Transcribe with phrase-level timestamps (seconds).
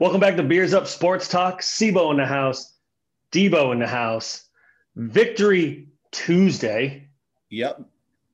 [0.00, 1.60] Welcome back to Beers Up Sports Talk.
[1.60, 2.72] Sibo in the house,
[3.32, 4.46] Debo in the house.
[4.96, 7.06] Victory Tuesday.
[7.50, 7.82] Yep.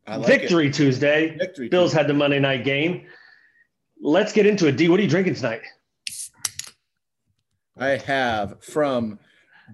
[0.07, 0.75] I like Victory it.
[0.75, 1.37] Tuesday.
[1.37, 1.99] Victory Bills Tuesday.
[1.99, 3.07] had the Monday night game.
[4.01, 4.77] Let's get into it.
[4.77, 5.63] D, what are you drinking tonight?
[7.77, 9.19] I have from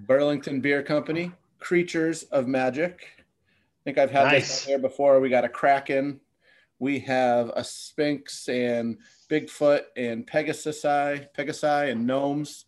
[0.07, 3.07] Burlington Beer Company, Creatures of Magic.
[3.19, 4.49] I think I've had nice.
[4.49, 5.21] this here before.
[5.21, 6.21] We got a Kraken.
[6.79, 8.97] We have a Sphinx and
[9.33, 12.67] Bigfoot and Pegasus Pegasi, Pegasi and Gnomes.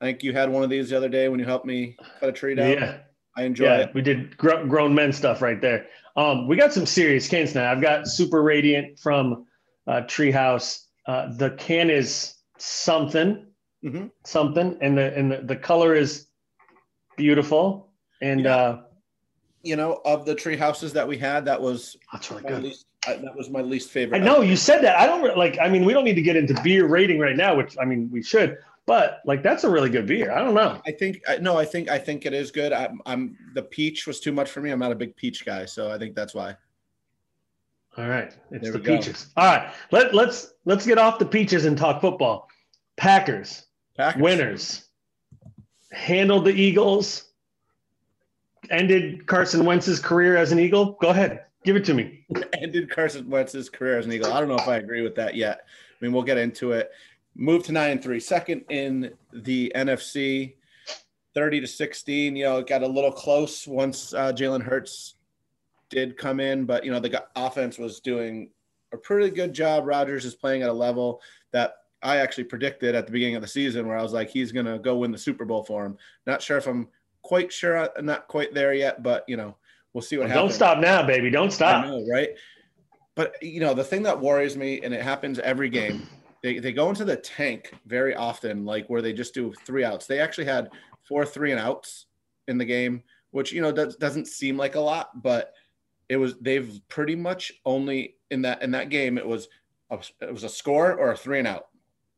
[0.00, 2.28] I think you had one of these the other day when you helped me cut
[2.28, 2.72] a tree down.
[2.72, 2.98] Yeah.
[3.38, 3.94] I enjoy yeah, it.
[3.94, 5.86] We did gr- grown men stuff right there.
[6.16, 7.70] Um, we got some serious cans now.
[7.70, 9.46] I've got Super Radiant from
[9.86, 10.84] uh, Treehouse.
[11.06, 13.46] Uh, the can is something,
[13.84, 14.06] mm-hmm.
[14.24, 16.28] something, and the and the, the color is
[17.16, 17.92] beautiful.
[18.22, 18.56] And yeah.
[18.56, 18.82] uh,
[19.62, 22.74] you know, of the tree houses that we had, that was that's really good.
[23.06, 24.20] That was my least favorite.
[24.20, 24.98] I know you said that.
[24.98, 25.58] I don't like.
[25.60, 28.10] I mean, we don't need to get into beer rating right now, which I mean
[28.10, 28.58] we should.
[28.86, 30.30] But like that's a really good beer.
[30.30, 30.80] I don't know.
[30.86, 32.72] I think no, I think I think it is good.
[32.72, 34.70] I'm, I'm the peach was too much for me.
[34.70, 36.56] I'm not a big peach guy, so I think that's why.
[37.98, 39.32] All right, it's the peaches.
[39.34, 39.42] Go.
[39.42, 42.48] All right, let let's let's get off the peaches and talk football.
[42.96, 43.64] Packers,
[43.96, 44.22] Packers.
[44.22, 44.84] winners,
[45.90, 47.24] handled the Eagles,
[48.70, 50.92] ended Carson Wentz's career as an Eagle.
[51.00, 52.24] Go ahead, give it to me.
[52.62, 54.32] ended Carson Wentz's career as an Eagle.
[54.32, 55.66] I don't know if I agree with that yet.
[55.66, 56.90] I mean, we'll get into it.
[57.34, 60.54] Move to nine and three, second in the NFC,
[61.34, 62.36] 30 to 16.
[62.36, 65.16] You know, it got a little close once uh, Jalen Hurts
[65.90, 68.50] did come in, but you know, the offense was doing
[68.92, 69.86] a pretty good job.
[69.86, 71.20] Rodgers is playing at a level
[71.50, 74.52] that I actually predicted at the beginning of the season, where I was like, he's
[74.52, 75.98] going to go win the Super Bowl for him.
[76.26, 76.88] Not sure if I'm
[77.22, 79.56] quite sure, I'm uh, not quite there yet, but you know,
[79.96, 80.50] we'll see what well, happens.
[80.50, 81.30] Don't stop now, baby.
[81.30, 81.86] Don't stop.
[81.86, 82.28] I know, right?
[83.14, 86.06] But you know, the thing that worries me, and it happens every game,
[86.42, 90.06] they, they go into the tank very often, like where they just do three outs.
[90.06, 90.68] They actually had
[91.08, 92.06] four three and outs
[92.46, 95.54] in the game, which you know does, doesn't seem like a lot, but
[96.10, 99.48] it was they've pretty much only in that in that game it was
[99.90, 101.68] a, it was a score or a three and out.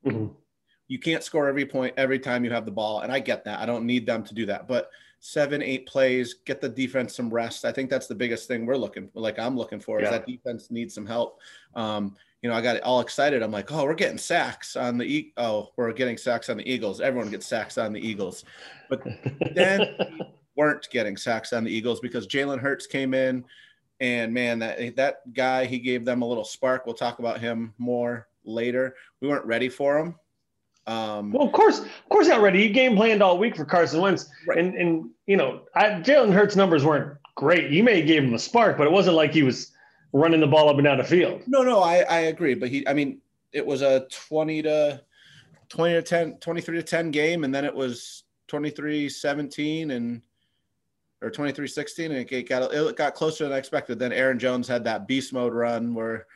[0.04, 0.34] Mm-hmm.
[0.88, 3.60] You can't score every point every time you have the ball, and I get that.
[3.60, 4.90] I don't need them to do that, but
[5.20, 7.64] seven, eight plays, get the defense some rest.
[7.64, 10.06] I think that's the biggest thing we're looking like I'm looking for yeah.
[10.06, 11.40] is that defense needs some help.
[11.74, 13.42] Um, you know, I got all excited.
[13.42, 16.70] I'm like, oh, we're getting sacks on the e- oh, we're getting sacks on the
[16.70, 17.00] Eagles.
[17.00, 18.44] Everyone gets sacks on the Eagles,
[18.88, 19.02] but
[19.54, 19.96] then
[20.56, 23.44] weren't getting sacks on the Eagles because Jalen Hurts came in,
[23.98, 26.86] and man, that that guy he gave them a little spark.
[26.86, 28.94] We'll talk about him more later.
[29.20, 30.14] We weren't ready for him.
[30.88, 32.66] Um, well, of course, of course, not ready.
[32.66, 34.58] He game planned all week for Carson Wentz, right.
[34.58, 37.70] and and you know, Jalen Hurts' numbers weren't great.
[37.70, 39.70] You may have gave him a spark, but it wasn't like he was
[40.12, 41.42] running the ball up and down the field.
[41.46, 42.54] No, no, I, I agree.
[42.54, 43.20] But he, I mean,
[43.52, 45.02] it was a 20 to
[45.68, 47.44] 20 to 10, 23 to 10 game.
[47.44, 50.22] And then it was 23 17 and,
[51.22, 52.12] or 23 16.
[52.12, 53.98] And it got, it got closer than I expected.
[53.98, 56.26] Then Aaron Jones had that beast mode run where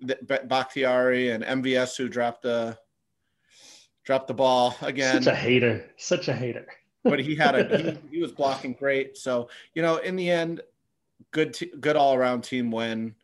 [0.00, 2.76] the, Bakhtiari and MVS who dropped the,
[4.04, 5.22] dropped the ball again.
[5.22, 5.90] Such a hater.
[5.96, 6.66] Such a hater.
[7.04, 9.16] but he had a, he, he was blocking great.
[9.16, 10.60] So, you know, in the end,
[11.32, 13.14] good t- good all around team win.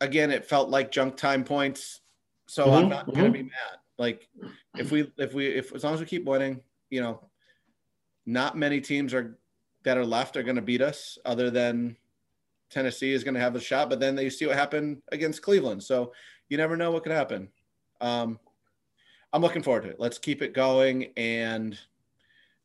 [0.00, 2.00] Again, it felt like junk time points,
[2.46, 3.16] so mm-hmm, I'm not mm-hmm.
[3.16, 3.78] gonna be mad.
[3.98, 4.28] Like
[4.76, 6.60] if we if we if as long as we keep winning,
[6.90, 7.28] you know,
[8.26, 9.36] not many teams are
[9.82, 11.96] that are left are going to beat us other than
[12.70, 15.82] Tennessee is going to have a shot, but then they see what happened against Cleveland.
[15.82, 16.12] So
[16.48, 17.48] you never know what could happen.
[18.00, 18.38] Um,
[19.32, 20.00] I'm looking forward to it.
[20.00, 21.12] Let's keep it going.
[21.16, 21.78] And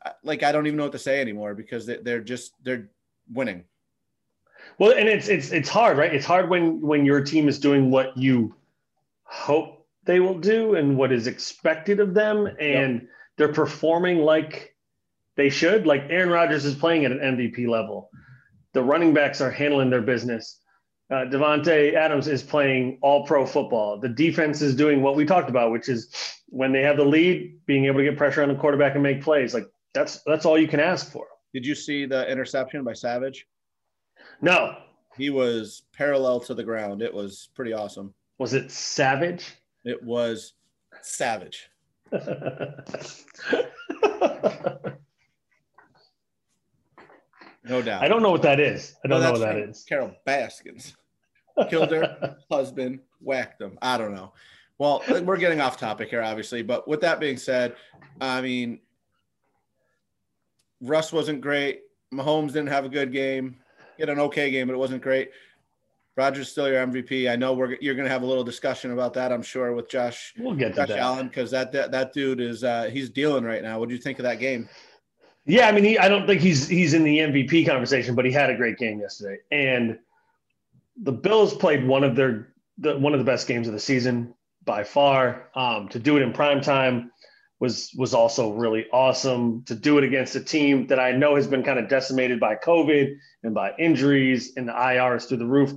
[0.06, 2.90] uh, like, I don't even know what to say anymore because they're just, they're
[3.32, 3.66] winning.
[4.80, 6.14] Well, and it's it's it's hard, right?
[6.14, 8.56] It's hard when when your team is doing what you
[9.24, 13.10] hope they will do and what is expected of them, and yep.
[13.38, 14.76] they're performing like
[15.36, 15.86] they should.
[15.86, 18.10] Like Aaron Rodgers is playing at an MVP level.
[18.74, 20.60] The running backs are handling their business.
[21.12, 24.00] Uh, Davante Adams is playing all pro football.
[24.00, 26.14] The defense is doing what we talked about, which is
[26.48, 29.22] when they have the lead, being able to get pressure on the quarterback and make
[29.22, 29.54] plays.
[29.54, 31.28] Like that's that's all you can ask for.
[31.54, 33.48] Did you see the interception by Savage?
[34.42, 34.78] No.
[35.16, 37.02] He was parallel to the ground.
[37.02, 38.14] It was pretty awesome.
[38.40, 39.46] Was it savage?
[39.86, 40.54] It was
[41.02, 41.70] savage.
[42.12, 42.22] no
[47.84, 48.02] doubt.
[48.02, 48.96] I don't know what that is.
[49.06, 49.84] I don't no, know what that is.
[49.88, 50.96] Carol Baskins
[51.70, 53.78] killed her husband, whacked him.
[53.82, 54.34] I don't know.
[54.78, 56.62] Well, we're getting off topic here, obviously.
[56.64, 57.76] But with that being said,
[58.20, 58.80] I mean,
[60.82, 61.82] Russ wasn't great.
[62.14, 63.58] Mahomes didn't have a good game.
[63.98, 65.30] He had an okay game, but it wasn't great.
[66.16, 67.32] Rodgers still your MVP.
[67.32, 69.32] I know we're you're going to have a little discussion about that.
[69.32, 70.34] I'm sure with Josh.
[70.38, 71.00] We'll get to Josh that.
[71.00, 73.80] Allen because that, that that dude is uh, he's dealing right now.
[73.80, 74.70] What do you think of that game?
[75.46, 78.32] Yeah, I mean, he, I don't think he's he's in the MVP conversation, but he
[78.32, 79.40] had a great game yesterday.
[79.52, 79.98] And
[81.02, 84.34] the Bills played one of their the, one of the best games of the season
[84.64, 85.50] by far.
[85.56, 87.12] Um, to do it in prime time
[87.60, 89.64] was was also really awesome.
[89.66, 92.56] To do it against a team that I know has been kind of decimated by
[92.56, 95.74] COVID and by injuries, and the IRs through the roof.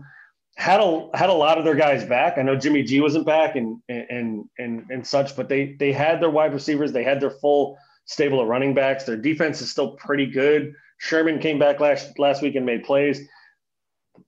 [0.57, 2.39] Had a had a lot of their guys back.
[2.39, 6.21] I know Jimmy G wasn't back and and and and such, but they they had
[6.21, 6.93] their wide receivers.
[6.93, 7.77] They had their full
[8.07, 9.05] stable of running backs.
[9.05, 10.73] Their defense is still pretty good.
[10.99, 13.21] Sherman came back last last week and made plays.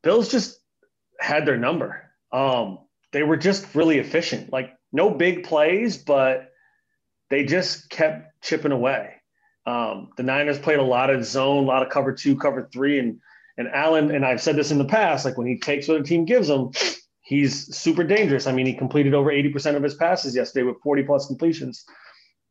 [0.02, 0.57] Bills just
[1.18, 2.02] had their number.
[2.32, 2.78] Um,
[3.12, 4.52] they were just really efficient.
[4.52, 6.52] Like no big plays, but
[7.30, 9.14] they just kept chipping away.
[9.66, 12.98] Um, the Niners played a lot of zone, a lot of cover two, cover three,
[12.98, 13.20] and
[13.56, 14.10] and Allen.
[14.14, 15.24] And I've said this in the past.
[15.24, 16.70] Like when he takes what a team gives him,
[17.20, 18.46] he's super dangerous.
[18.46, 21.84] I mean, he completed over eighty percent of his passes yesterday with forty plus completions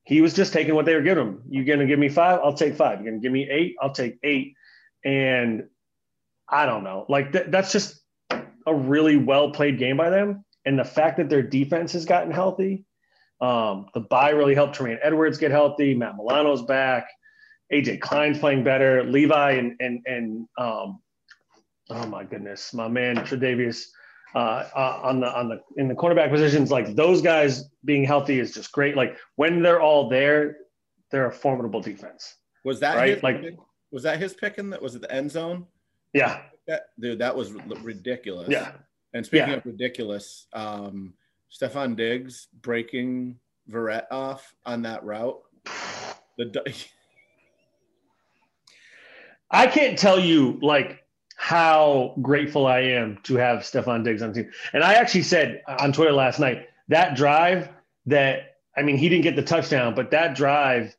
[0.08, 1.42] he was just taking what they were giving him.
[1.50, 3.02] You're going to give me five, I'll take five.
[3.02, 4.54] You're going to give me eight, I'll take eight.
[5.04, 5.66] And
[6.48, 8.00] I don't know, like th- that's just
[8.68, 10.44] a really well played game by them.
[10.66, 12.86] And the fact that their defense has gotten healthy,
[13.40, 15.96] um, the buy really helped Tremaine Edmunds get healthy.
[15.96, 17.08] Matt Milano's back.
[17.74, 19.04] AJ Klein's playing better.
[19.04, 21.00] Levi and and and um,
[21.90, 23.86] oh my goodness, my man Tre'Davious
[24.36, 28.40] uh, uh, on the on the in the cornerback positions, like those guys being healthy
[28.40, 28.96] is just great.
[28.96, 30.58] Like when they're all there,
[31.12, 32.36] they're a formidable defense.
[32.64, 33.16] Was that right?
[33.16, 33.44] his, like
[33.92, 34.82] was that his pick in that?
[34.82, 35.66] Was it the end zone?
[36.14, 38.50] Yeah, that, dude, that was ridiculous.
[38.50, 38.72] Yeah.
[39.14, 39.56] And speaking yeah.
[39.56, 41.14] of ridiculous, um,
[41.52, 43.38] Stefon Diggs breaking
[43.70, 45.40] Verrett off on that route.
[46.38, 46.86] The
[49.50, 51.04] I can't tell you like
[51.38, 54.52] how grateful I am to have Stefon Diggs on the team.
[54.74, 57.70] And I actually said on Twitter last night that drive
[58.06, 60.96] that I mean he didn't get the touchdown, but that drive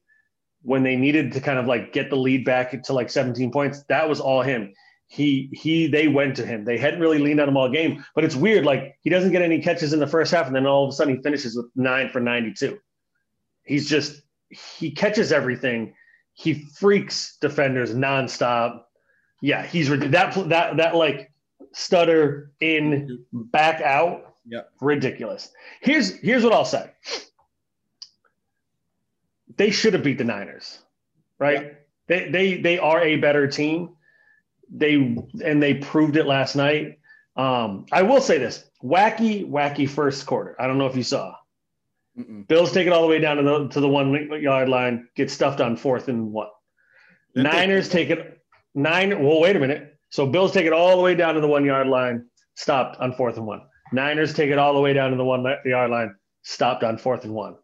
[0.62, 3.85] when they needed to kind of like get the lead back to like 17 points,
[3.88, 4.75] that was all him.
[5.08, 6.64] He he they went to him.
[6.64, 8.64] They hadn't really leaned on him all game, but it's weird.
[8.64, 10.93] Like he doesn't get any catches in the first half, and then all of a
[10.93, 12.78] sudden he finishes with nine for 92.
[13.64, 14.20] He's just
[14.50, 15.94] he catches everything.
[16.34, 18.82] He freaks defenders nonstop
[19.40, 21.32] yeah, he's that that that like
[21.72, 24.34] stutter in back out.
[24.46, 25.50] Yeah, ridiculous.
[25.81, 26.90] Here's here's what I'll say.
[29.56, 30.78] They should have beat the Niners,
[31.38, 31.62] right?
[31.62, 31.72] Yeah.
[32.08, 33.90] They they they are a better team.
[34.70, 34.94] They
[35.44, 36.99] and they proved it last night.
[37.37, 40.61] Um, I will say this: wacky, wacky first quarter.
[40.61, 41.35] I don't know if you saw.
[42.19, 42.49] Mm-mm.
[42.49, 45.31] Bills take it all the way down to the to the one yard line, get
[45.31, 46.49] stuffed on fourth and one.
[47.35, 48.38] Niners take it
[48.79, 49.23] Nine.
[49.23, 49.99] Well, wait a minute.
[50.11, 52.25] So Bills take it all the way down to the one yard line,
[52.55, 53.62] stopped on fourth and one.
[53.93, 57.25] Niners take it all the way down to the one yard line, stopped on fourth
[57.25, 57.56] and one.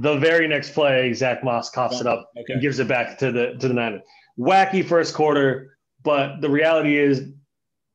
[0.00, 2.54] The very next play, Zack Moss coughs it up okay.
[2.54, 4.02] and gives it back to the to the Niners.
[4.38, 7.32] Wacky first quarter, but the reality is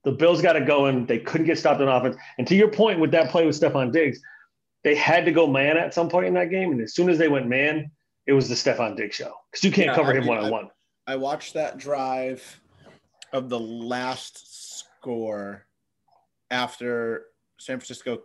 [0.04, 1.06] the Bills got it going.
[1.06, 2.18] They couldn't get stopped on offense.
[2.38, 4.20] And to your point with that play with Stefon Diggs,
[4.84, 6.72] they had to go man at some point in that game.
[6.72, 7.90] And as soon as they went man,
[8.26, 10.70] it was the Stefon Diggs show because you can't yeah, cover him one on one.
[11.08, 12.62] I watched that drive
[13.32, 15.66] of the last score
[16.52, 17.26] after
[17.60, 18.22] San Francisco,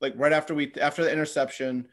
[0.00, 1.88] like right after we after the interception,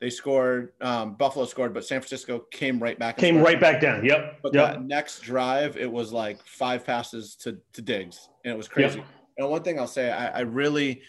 [0.00, 0.72] they scored.
[0.80, 3.16] Um, Buffalo scored, but San Francisco came right back.
[3.16, 4.04] Came right back down.
[4.04, 4.40] Yep.
[4.42, 4.74] But yep.
[4.74, 8.98] that next drive, it was like five passes to to Diggs, and it was crazy.
[8.98, 9.08] Yep.
[9.38, 11.02] And one thing I'll say, I, I really,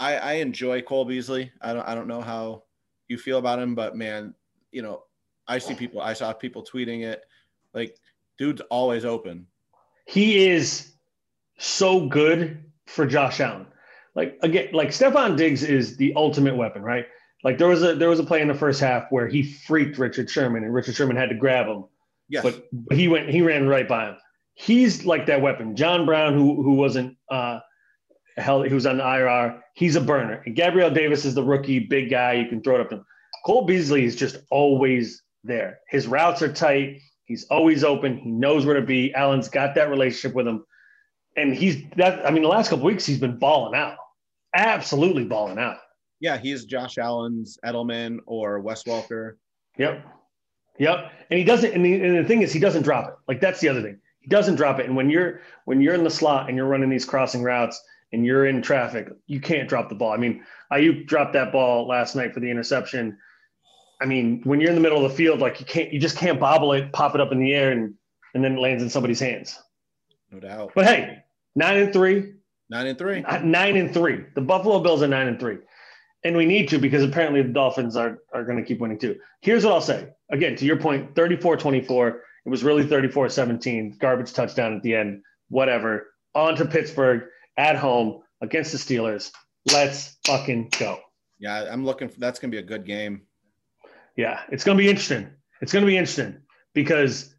[0.00, 1.52] I, I enjoy Cole Beasley.
[1.60, 2.64] I don't I don't know how
[3.08, 4.34] you feel about him, but man,
[4.70, 5.02] you know,
[5.48, 6.00] I see people.
[6.00, 7.22] I saw people tweeting it
[7.74, 7.96] like,
[8.38, 9.46] dude's always open.
[10.06, 10.92] He is
[11.58, 13.66] so good for Josh Allen.
[14.14, 17.06] Like again, like Stefon Diggs is the ultimate weapon, right?
[17.44, 19.98] Like there was a there was a play in the first half where he freaked
[19.98, 21.84] Richard Sherman and Richard Sherman had to grab him.
[22.28, 22.42] Yes.
[22.42, 24.16] But, but he went he ran right by him.
[24.54, 25.74] He's like that weapon.
[25.74, 27.60] John Brown, who who wasn't uh
[28.36, 30.42] held, he was on the IR, he's a burner.
[30.46, 32.34] And Gabriel Davis is the rookie, big guy.
[32.34, 33.06] You can throw it up to him.
[33.44, 35.80] Cole Beasley is just always there.
[35.88, 37.00] His routes are tight.
[37.24, 38.18] He's always open.
[38.18, 39.12] He knows where to be.
[39.14, 40.64] Allen's got that relationship with him.
[41.36, 43.96] And he's that, I mean, the last couple weeks, he's been balling out,
[44.54, 45.78] absolutely balling out.
[46.22, 49.38] Yeah, he's Josh Allen's Edelman or Wes Walker.
[49.76, 50.06] Yep.
[50.78, 51.12] Yep.
[51.30, 53.14] And he doesn't, and the, and the thing is, he doesn't drop it.
[53.26, 53.98] Like, that's the other thing.
[54.20, 54.86] He doesn't drop it.
[54.86, 58.24] And when you're, when you're in the slot and you're running these crossing routes and
[58.24, 60.12] you're in traffic, you can't drop the ball.
[60.12, 63.18] I mean, Aiyuk dropped that ball last night for the interception
[64.00, 66.16] I mean, when you're in the middle of the field, like you can't, you just
[66.16, 67.94] can't bobble it, pop it up in the air, and
[68.34, 69.62] and then it lands in somebody's hands.
[70.32, 70.72] No doubt.
[70.74, 71.22] But hey,
[71.54, 72.32] nine and three,
[72.72, 73.20] Nine and three.
[73.20, 74.24] Nine and three.
[74.34, 75.58] The Buffalo Bills are nine and three.
[76.24, 79.18] And we need to because apparently the Dolphins are, are going to keep winning too.
[79.40, 80.10] Here's what I'll say.
[80.30, 82.22] Again, to your point, 34 24.
[82.44, 83.96] It was really 34 17.
[84.00, 85.22] Garbage touchdown at the end.
[85.48, 86.12] Whatever.
[86.34, 87.24] On to Pittsburgh
[87.56, 89.30] at home against the Steelers.
[89.72, 90.98] Let's fucking go.
[91.38, 93.22] Yeah, I'm looking for that's gonna be a good game.
[94.16, 95.30] Yeah, it's going to be interesting.
[95.60, 96.38] It's going to be interesting
[96.74, 97.34] because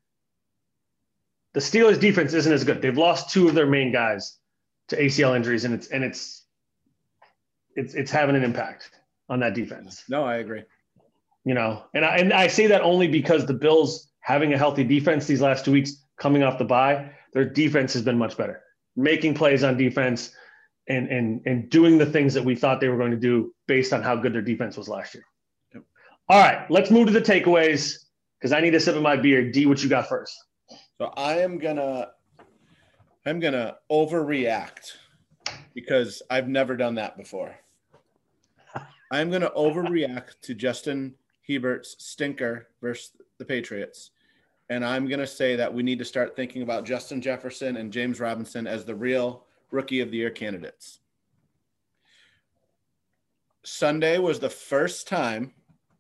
[1.54, 2.82] the Steelers defense isn't as good.
[2.82, 4.38] They've lost two of their main guys
[4.90, 6.43] to ACL injuries, and it's and it's
[7.76, 8.92] it's it's having an impact
[9.30, 10.04] on that defense.
[10.10, 10.64] No, I agree.
[11.46, 14.84] You know, and I and I say that only because the Bills having a healthy
[14.84, 18.62] defense these last two weeks, coming off the bye, their defense has been much better,
[18.96, 20.34] making plays on defense,
[20.88, 23.94] and and and doing the things that we thought they were going to do based
[23.94, 25.26] on how good their defense was last year.
[25.74, 25.84] Yep.
[26.30, 27.98] All right, let's move to the takeaways
[28.40, 29.52] because I need a sip of my beer.
[29.52, 30.38] D, what you got first?
[30.98, 32.10] So I am gonna
[33.26, 34.92] I'm gonna overreact
[35.74, 37.56] because I've never done that before.
[39.14, 41.14] I'm gonna overreact to Justin
[41.48, 44.10] Herbert's stinker versus the Patriots.
[44.72, 48.20] And I'm gonna say that we need to start thinking about Justin Jefferson and James
[48.20, 51.00] Robinson as the real rookie of the year candidates.
[53.64, 55.54] Sunday was the first time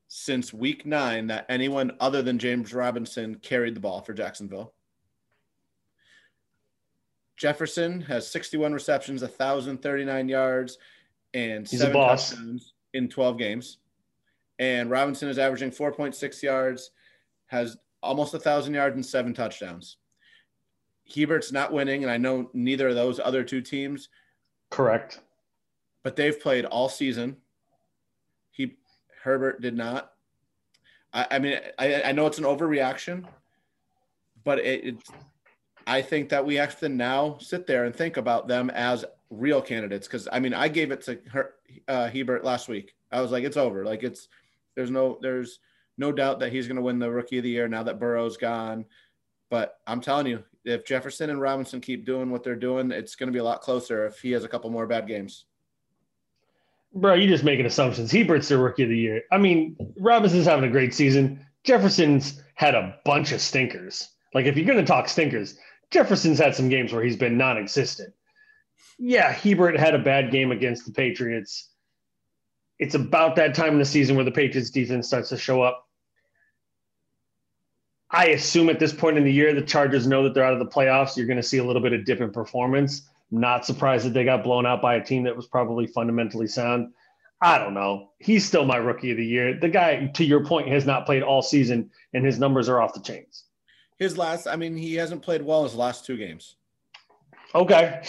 [0.07, 4.73] since week nine that anyone other than James Robinson carried the ball for Jacksonville.
[7.37, 10.79] Jefferson has 61 receptions, 1,039 yards,
[11.35, 12.31] and He's seven boss.
[12.31, 13.77] touchdowns in 12 games.
[14.59, 16.91] And Robinson is averaging 4.6 yards,
[17.47, 19.97] has almost 1,000 yards and seven touchdowns.
[21.13, 24.09] Herbert's not winning, and I know neither of those other two teams,
[24.69, 25.19] Correct.
[26.03, 27.37] but they've played all season.
[28.51, 28.77] He
[29.23, 30.11] Herbert did not.
[31.13, 33.25] I, I mean, I, I know it's an overreaction,
[34.43, 34.95] but it, it
[35.85, 39.61] I think that we have to now sit there and think about them as real
[39.61, 40.07] candidates.
[40.07, 41.55] Because I mean, I gave it to her,
[41.87, 42.93] uh, Herbert last week.
[43.11, 43.85] I was like, it's over.
[43.85, 44.27] Like it's
[44.75, 45.59] there's no there's
[45.97, 48.37] no doubt that he's going to win the Rookie of the Year now that Burrow's
[48.37, 48.85] gone.
[49.49, 53.27] But I'm telling you, if Jefferson and Robinson keep doing what they're doing, it's going
[53.27, 55.45] to be a lot closer if he has a couple more bad games.
[56.95, 58.11] Bro, you're just making assumptions.
[58.11, 59.23] Herbert's the rookie of the year.
[59.31, 61.45] I mean, Robinson's having a great season.
[61.63, 64.09] Jefferson's had a bunch of stinkers.
[64.33, 65.57] Like, if you're going to talk stinkers,
[65.91, 68.13] Jefferson's had some games where he's been non existent.
[68.99, 71.69] Yeah, Herbert had a bad game against the Patriots.
[72.79, 75.87] It's about that time in the season where the Patriots defense starts to show up.
[78.09, 80.59] I assume at this point in the year, the Chargers know that they're out of
[80.59, 81.17] the playoffs.
[81.17, 83.09] You're going to see a little bit of dip in performance.
[83.31, 86.93] Not surprised that they got blown out by a team that was probably fundamentally sound.
[87.41, 88.11] I don't know.
[88.19, 89.59] He's still my rookie of the year.
[89.59, 92.93] The guy, to your point, has not played all season, and his numbers are off
[92.93, 93.45] the chains.
[93.97, 96.55] His last, I mean, he hasn't played well his last two games.
[97.55, 98.03] Okay,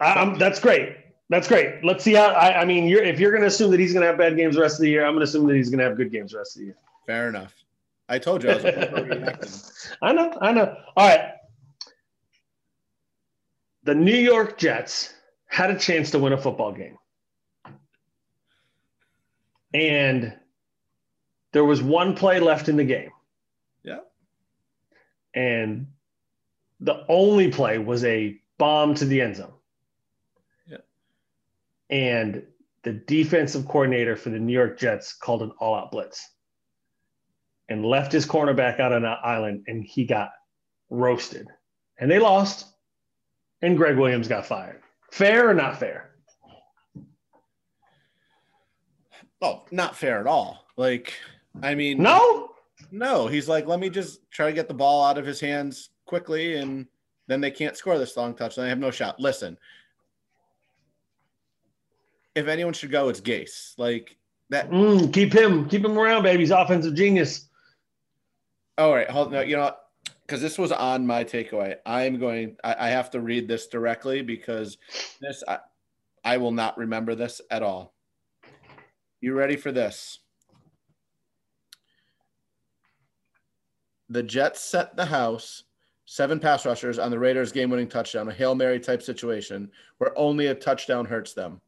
[0.00, 0.96] I, I'm, that's great.
[1.30, 1.84] That's great.
[1.84, 2.28] Let's see how.
[2.28, 4.36] I, I mean, you're, if you're going to assume that he's going to have bad
[4.36, 5.96] games the rest of the year, I'm going to assume that he's going to have
[5.96, 6.76] good games the rest of the year.
[7.06, 7.54] Fair enough.
[8.08, 9.92] I told you I was.
[10.02, 10.76] I know, I know.
[10.96, 11.32] All right.
[13.84, 15.12] The New York Jets
[15.46, 16.98] had a chance to win a football game.
[19.74, 20.34] And
[21.52, 23.10] there was one play left in the game.
[23.82, 24.00] Yeah.
[25.34, 25.88] And
[26.80, 29.52] the only play was a bomb to the end zone.
[31.90, 32.42] And
[32.84, 36.26] the defensive coordinator for the New York Jets called an all out blitz
[37.68, 40.30] and left his cornerback out on an island and he got
[40.90, 41.48] roasted.
[41.98, 42.66] And they lost.
[43.62, 44.80] And Gregg Williams got fired.
[45.10, 46.10] Fair or not fair?
[49.40, 50.64] Oh, not fair at all.
[50.76, 51.12] Like,
[51.62, 52.50] I mean, No?
[52.90, 53.26] no.
[53.26, 56.56] He's like, let me just try to get the ball out of his hands quickly,
[56.56, 56.86] and
[57.26, 58.64] then they can't score this long touchdown.
[58.64, 59.20] They have no shot.
[59.20, 59.56] Listen,
[62.38, 63.74] if anyone should go, it's Gase.
[63.76, 64.16] Like
[64.50, 64.70] that.
[64.70, 65.68] Mm, keep him.
[65.68, 66.40] Keep him around, baby.
[66.40, 67.48] He's offensive genius.
[68.76, 69.40] All right, hold no.
[69.40, 69.74] You know,
[70.22, 71.76] because this was on my takeaway.
[71.84, 72.56] I'm going.
[72.62, 74.78] I, I have to read this directly because
[75.20, 75.58] this I,
[76.24, 77.94] I will not remember this at all.
[79.20, 80.20] You ready for this?
[84.10, 85.64] The Jets set the house,
[86.06, 90.16] seven pass rushers on the Raiders game winning touchdown, a Hail Mary type situation where
[90.16, 91.60] only a touchdown hurts them.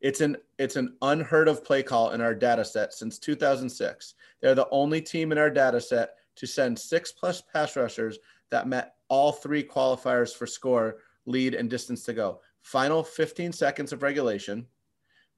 [0.00, 4.14] It's an it's an unheard of play call in our data set since 2006.
[4.40, 8.18] They're the only team in our data set to send six plus pass rushers
[8.50, 12.40] that met all three qualifiers for score, lead, and distance to go.
[12.62, 14.66] Final 15 seconds of regulation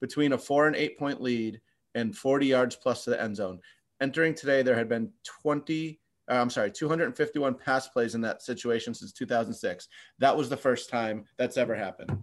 [0.01, 1.61] between a four and eight point lead
[1.95, 3.59] and 40 yards plus to the end zone.
[4.01, 5.99] Entering today, there had been 20
[6.29, 9.87] uh, I'm sorry, 251 pass plays in that situation since 2006.
[10.19, 12.15] That was the first time that's ever happened.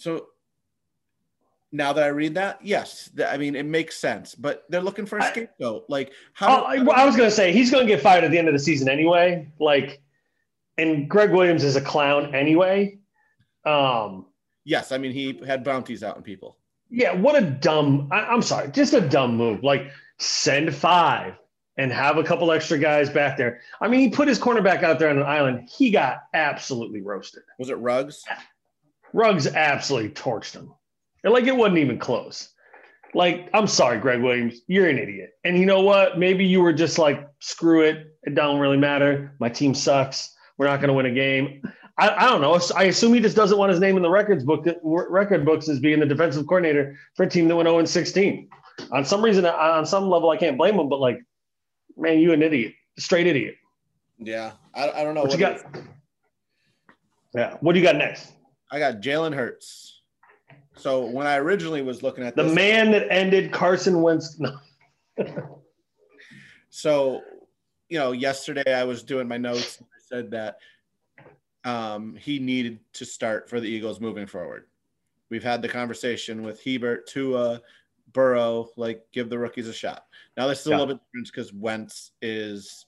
[0.00, 0.28] So
[1.72, 4.34] now that I read that, yes, I mean it makes sense.
[4.34, 5.84] But they're looking for a scapegoat.
[5.88, 6.62] Like how?
[6.62, 8.54] I, I was going to say he's going to get fired at the end of
[8.54, 9.46] the season anyway.
[9.58, 10.00] Like,
[10.78, 12.98] and Gregg Williams is a clown anyway.
[13.66, 14.26] Um,
[14.64, 16.56] yes, I mean he had bounties out on people.
[16.88, 18.08] Yeah, what a dumb.
[18.10, 19.62] I, am sorry, just a dumb move.
[19.62, 21.34] Like send five
[21.76, 23.60] and have a couple extra guys back there.
[23.82, 25.68] I mean, he put his cornerback out there on an island.
[25.70, 27.42] He got absolutely roasted.
[27.58, 28.24] Was it Ruggs?
[29.12, 30.72] Ruggs absolutely torched him.
[31.24, 32.50] And like it wasn't even close.
[33.12, 35.32] Like, I'm sorry, Gregg Williams, you're an idiot.
[35.44, 36.18] And you know what?
[36.18, 38.16] Maybe you were just like, screw it.
[38.22, 39.34] It don't really matter.
[39.40, 40.34] My team sucks.
[40.58, 41.62] We're not going to win a game.
[41.98, 42.58] I, I, don't know.
[42.76, 45.68] I assume he just doesn't want his name in the records book, That record books
[45.68, 48.48] as being the defensive coordinator for a team that went 0 16.
[48.92, 51.20] On some reason, on some level, I can't blame him, but like,
[51.96, 53.56] man, you an idiot, straight idiot.
[54.18, 54.52] Yeah.
[54.74, 55.22] I, I don't know.
[55.22, 55.60] What, what you got?
[57.34, 57.56] Yeah.
[57.60, 58.32] What do you got next?
[58.70, 60.02] I got Jalen Hurts.
[60.76, 64.40] So when I originally was looking at the this, man that ended Carson Wentz.
[65.18, 65.60] No.
[66.70, 67.20] so,
[67.90, 69.76] you know, yesterday I was doing my notes.
[69.76, 70.56] And I said that
[71.64, 74.64] um, he needed to start for the Eagles moving forward.
[75.28, 77.60] We've had the conversation with Herbert, Tua,
[78.12, 80.06] Burrow, like give the rookies a shot.
[80.36, 80.78] Now this is a yeah.
[80.78, 82.86] little bit different because Wentz is,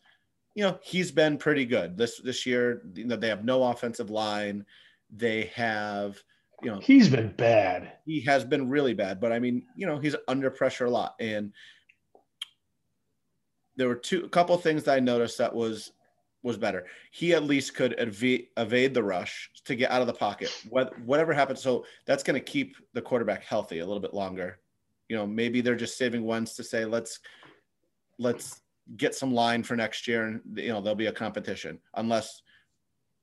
[0.55, 2.83] you know, he's been pretty good this this year.
[2.95, 4.65] You know, they have no offensive line.
[5.15, 6.17] They have,
[6.63, 7.93] you know, he's been bad.
[8.05, 11.15] He has been really bad, but I mean, you know, he's under pressure a lot.
[11.21, 11.53] And
[13.77, 15.93] there were two, a couple things that I noticed that was
[16.43, 16.87] was better.
[17.13, 20.51] He at least could evade, evade the rush to get out of the pocket.
[20.69, 24.59] What, whatever happens, so that's going to keep the quarterback healthy a little bit longer.
[25.09, 27.21] You know, maybe they're just saving Wentz to say let's
[28.19, 28.61] let's
[28.97, 32.43] get some line for next year, and you know there'll be a competition unless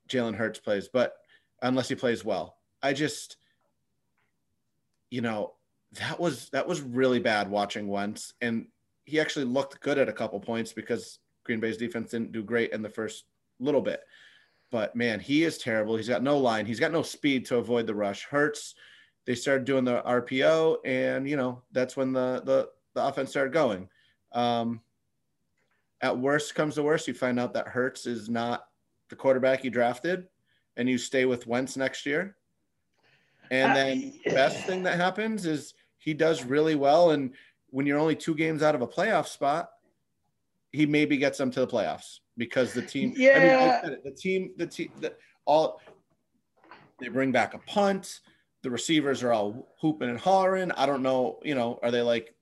[0.08, 0.90] Jalen Hurts plays.
[0.92, 1.14] But
[1.62, 2.58] unless he plays well.
[2.82, 3.38] I just,
[5.10, 5.54] you know,
[5.94, 8.68] that was that was really bad watching Wentz, and
[9.06, 12.72] he actually looked good at a couple points because Green Bay's defense didn't do great
[12.72, 13.26] in the first
[13.60, 14.02] little bit.
[14.72, 15.96] But man, he is terrible.
[15.96, 16.66] He's got no line.
[16.66, 18.26] He's got no speed to avoid the rush.
[18.26, 18.76] Hurts.
[19.26, 23.54] They started doing the RPO, and you know that's when the the, the offense started
[23.54, 23.90] going.
[24.32, 24.82] Um,
[26.02, 28.68] at worst comes to worst, you find out that Hurts is not
[29.10, 30.28] the quarterback you drafted
[30.80, 32.38] and you stay with Wentz next year.
[33.52, 37.12] And then uh, best thing that happens is he does really well.
[37.12, 37.34] And
[37.70, 39.72] when you're only two games out of a playoff spot,
[40.72, 44.52] he maybe gets them to the playoffs because the team, yeah, I mean, the team,
[44.56, 45.14] the team, the,
[45.46, 45.82] all
[47.00, 48.22] they bring back a punt.
[48.62, 50.72] The receivers are all hooping and hollering.
[50.72, 52.34] I don't know, you know, are they like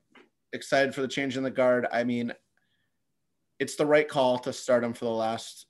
[0.54, 1.88] excited for the change in the guard?
[1.92, 2.34] I mean,
[3.60, 5.66] it's the right call to start him for the last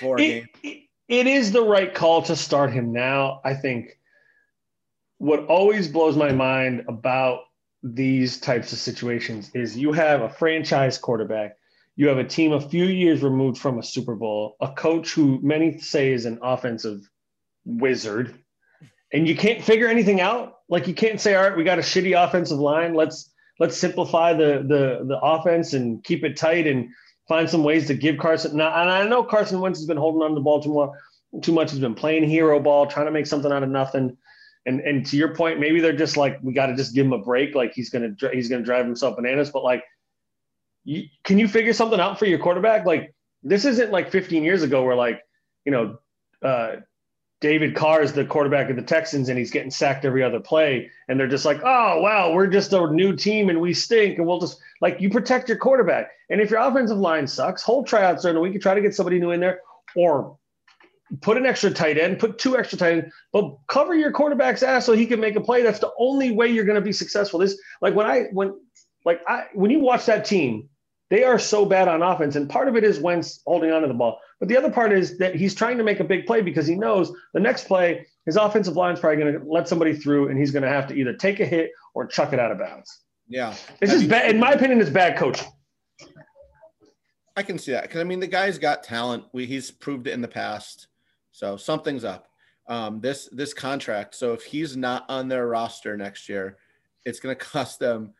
[0.00, 3.40] four it, games it is the right call to start him now.
[3.44, 3.98] I think
[5.18, 7.40] what always blows my mind about
[7.82, 11.56] these types of situations is you have a franchise quarterback,
[11.96, 15.40] you have a team a few years removed from a Super Bowl, a coach who
[15.42, 17.08] many say is an offensive
[17.64, 18.34] wizard,
[19.12, 20.54] and you can't figure anything out.
[20.68, 22.94] Like you can't say, all right, we got a shitty offensive line.
[22.94, 26.88] Let's let's simplify the the the offense and keep it tight and
[27.28, 28.56] find some ways to give Carson.
[28.56, 30.98] Now, and I know Carson Wentz has been holding on to Baltimore
[31.40, 31.70] too much.
[31.70, 34.16] He's been playing hero ball, trying to make something out of nothing.
[34.66, 37.12] And and to your point, maybe they're just like, we got to just give him
[37.12, 37.54] a break.
[37.54, 39.50] Like he's gonna he's gonna drive himself bananas.
[39.50, 39.82] But like,
[40.84, 42.86] you, can you figure something out for your quarterback?
[42.86, 45.20] Like this isn't like 15 years ago where like,
[45.64, 45.98] you know,
[46.42, 46.76] uh,
[47.42, 50.90] David Carr is the quarterback of the Texans and he's getting sacked every other play.
[51.08, 54.16] And they're just like, oh, wow, we're just a new team and we stink.
[54.16, 56.10] And we'll just like you protect your quarterback.
[56.30, 59.18] And if your offensive line sucks, hold tryouts during the week try to get somebody
[59.18, 59.60] new in there
[59.96, 60.38] or
[61.20, 64.86] put an extra tight end, put two extra tight end, but cover your quarterback's ass
[64.86, 65.62] so he can make a play.
[65.62, 67.40] That's the only way you're going to be successful.
[67.40, 68.54] This like when I when
[69.04, 70.68] like I when you watch that team,
[71.12, 72.36] they are so bad on offense.
[72.36, 74.18] And part of it is Wentz holding onto the ball.
[74.40, 76.74] But the other part is that he's trying to make a big play because he
[76.74, 80.38] knows the next play, his offensive line is probably going to let somebody through and
[80.38, 83.02] he's going to have to either take a hit or chuck it out of bounds.
[83.28, 83.54] Yeah.
[83.82, 84.30] It's just bad.
[84.30, 85.48] In my opinion, it's bad coaching.
[87.36, 89.24] I can see that because I mean the guy's got talent.
[89.34, 90.88] We, he's proved it in the past,
[91.30, 92.28] so something's up.
[92.66, 94.14] Um, this this contract.
[94.14, 96.56] So if he's not on their roster next year,
[97.04, 98.14] it's going to cost them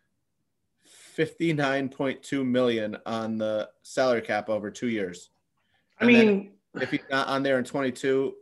[1.16, 5.30] 59.2 million on the salary cap over two years.
[6.00, 8.34] I mean, if he's not on there in 22,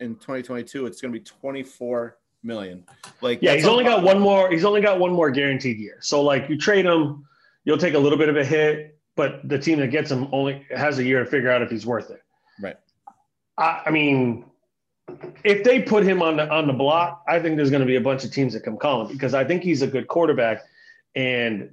[0.00, 2.84] in 2022, it's going to be 24 million.
[3.20, 4.50] Like, yeah, he's only got one more.
[4.50, 5.98] He's only got one more guaranteed year.
[6.00, 7.24] So, like, you trade him,
[7.64, 8.98] you'll take a little bit of a hit.
[9.14, 11.84] but the team that gets him only has a year to figure out if he's
[11.84, 12.22] worth it.
[12.60, 12.76] Right.
[13.58, 14.44] I, I mean,
[15.44, 17.96] if they put him on the on the block, I think there's going to be
[17.96, 20.62] a bunch of teams that come call him because I think he's a good quarterback,
[21.14, 21.70] and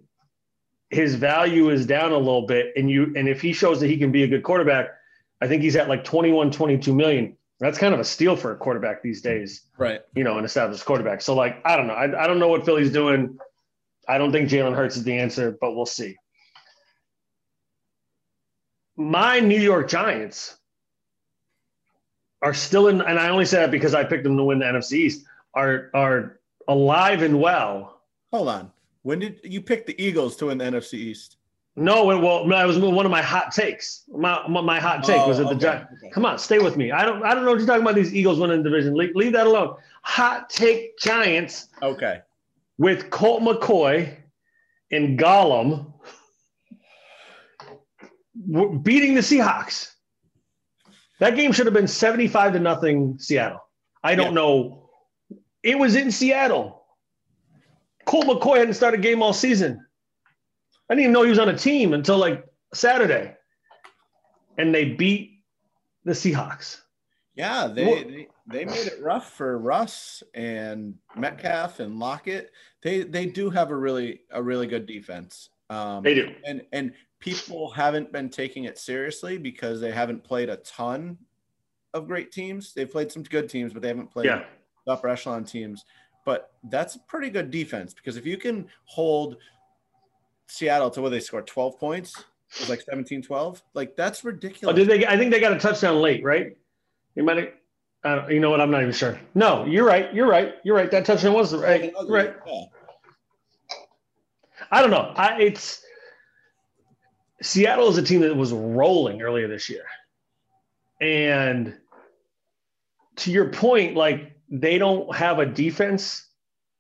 [0.90, 2.74] his value is down a little bit.
[2.76, 4.90] And you and if he shows that he can be a good quarterback,
[5.42, 7.36] I think he's at like 21, 22 million.
[7.60, 10.00] That's kind of a steal for a quarterback these days, Right.
[10.16, 11.22] you know, an established quarterback.
[11.22, 11.94] So like, I don't know.
[11.94, 13.38] I, I don't know what Philly's doing.
[14.08, 16.16] I don't think Jalen Hurts is the answer, but we'll see.
[18.96, 20.58] My New York Giants
[22.42, 24.66] are still in, and I only say that because I picked them to win the
[24.66, 28.02] NFC East, are are alive and well.
[28.32, 28.72] Hold on.
[29.04, 31.38] When did you pick the Eagles to win the NFC East?
[31.76, 34.04] No, it, well, that was one of my hot takes.
[34.12, 35.94] My my, hot take was that the Oh, okay, Giants.
[36.04, 36.12] okay.
[36.12, 36.92] Come on, stay with me.
[36.92, 37.96] I don't I don't know what you're talking about.
[37.96, 38.96] These Eagles winning the division.
[38.96, 39.76] Leave, leave that alone.
[40.02, 42.20] Hot take Giants Okay.
[42.78, 44.14] with Colt McCoy
[44.92, 45.94] and Gallman
[48.84, 49.92] beating the Seahawks.
[51.20, 53.62] That game should have been 75 to nothing Seattle.
[54.04, 54.32] I don't Yeah.
[54.32, 54.90] know.
[55.64, 56.79] It was in Seattle.
[58.10, 59.86] Colt McCoy hadn't started a game all season.
[60.90, 62.44] I didn't even know he was on a team until like
[62.74, 63.36] Saturday.
[64.58, 65.44] And they beat
[66.06, 66.82] the Seahawks.
[67.36, 72.52] Yeah, they, What- they they made it rough for Russ and Metcalf and Lockett.
[72.82, 75.50] They they do have a really a really good defense.
[75.70, 76.34] Um, They do.
[76.48, 81.16] and and people haven't been taking it seriously because they haven't played a ton
[81.94, 82.74] of great teams.
[82.74, 84.46] They've played some good teams, but they haven't played Yeah.
[84.88, 85.86] upper echelon teams.
[86.30, 89.38] But that's a pretty good defense because if you can hold
[90.48, 92.16] Seattle to where they scored 12 points,
[92.54, 94.76] it was like 17 12, like that's Oh, ridiculous.
[94.76, 95.08] did they?
[95.08, 96.56] I think they got a touchdown late, right?
[97.16, 97.38] You might.
[98.04, 98.62] have- you know what?
[98.62, 99.20] I'm not even sure.
[99.34, 100.14] No, you're right.
[100.14, 100.54] You're right.
[100.64, 100.92] You're right.
[100.92, 101.92] That touchdown was right.
[102.08, 102.36] Right.
[102.46, 102.66] Yeah.
[104.72, 105.12] I don't know.
[105.16, 105.82] I, it's
[107.42, 109.86] Seattle is a team that was rolling earlier this year,
[111.02, 111.76] and
[113.16, 116.28] to your point, like they don't have a defense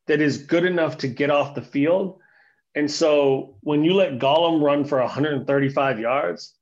[0.08, 2.20] that is good enough to get off the field,
[2.76, 6.56] and so when you let Gallman run for 135 yards,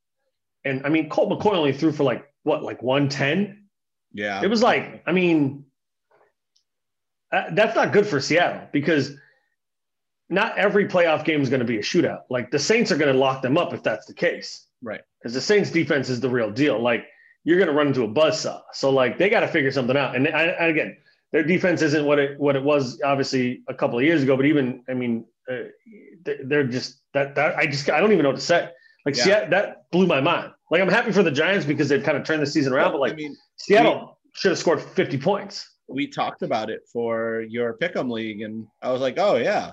[0.64, 3.66] and I mean Colt McCoy only threw for like what, like 110.
[4.14, 4.42] Yeah.
[4.42, 5.66] It was like, I mean,
[7.32, 9.12] uh, that's not good for Seattle because
[10.30, 12.22] not every playoff game is going to be a shootout.
[12.30, 14.66] Like the Saints are going to lock them up if that's the case.
[14.82, 15.02] Right.
[15.20, 16.82] Because the Saints defense is the real deal.
[16.82, 17.06] Like
[17.44, 18.62] you're going to run into a buzzsaw.
[18.74, 20.16] So like they got to figure something out.
[20.16, 20.98] And, I, and again,
[21.32, 24.36] their defense isn't what it what it was obviously a couple of years ago.
[24.36, 25.70] But even I mean, uh,
[26.24, 28.70] they- they're just that that I just I don't even know what to say.
[29.06, 29.24] Like Yeah.
[29.24, 30.52] Seattle, that blew my mind.
[30.72, 32.92] Like I'm happy for the Giants because they've kind of turned the season around.
[32.92, 35.66] But like I mean, Seattle should have scored 50 points.
[35.90, 39.72] we talked about it for your pick'em league, and I was like, oh yeah,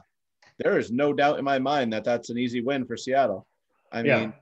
[0.61, 3.49] there is no doubt in my mind that that's an easy win for Seattle.
[3.91, 4.21] I Yeah.
[4.21, 4.35] mean,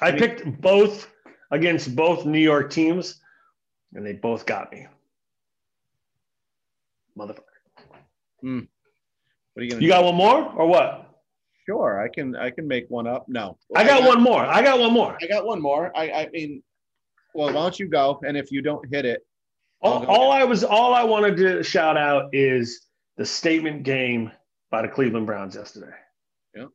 [0.00, 1.08] I, I mean- picked both
[1.50, 3.20] against both New York teams,
[3.94, 4.86] and they both got me.
[7.18, 7.42] Motherfucker.
[8.40, 8.60] Hmm.
[9.52, 9.82] what are you gonna?
[9.82, 9.94] You do?
[9.94, 11.06] got one more or what?
[11.66, 12.34] Sure, I can.
[12.36, 13.26] I can make one up.
[13.28, 14.44] No, I got one more.
[14.44, 15.16] I got one more.
[15.20, 15.92] I got one more.
[15.96, 16.62] I, I mean,
[17.34, 18.20] well, why don't you go?
[18.26, 19.24] And if you don't hit it,
[19.82, 22.86] All, all I was, all I wanted to shout out is
[23.16, 24.32] the statement game
[24.70, 25.94] by the Cleveland Browns yesterday.
[26.54, 26.66] Yeah.